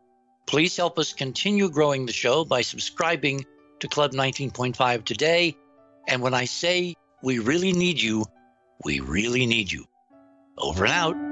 [0.47, 3.45] Please help us continue growing the show by subscribing
[3.81, 5.57] to Club 19.5 today.
[6.09, 8.25] And when I say we really need you,
[8.85, 9.85] we really need you.
[10.57, 11.30] Over and out.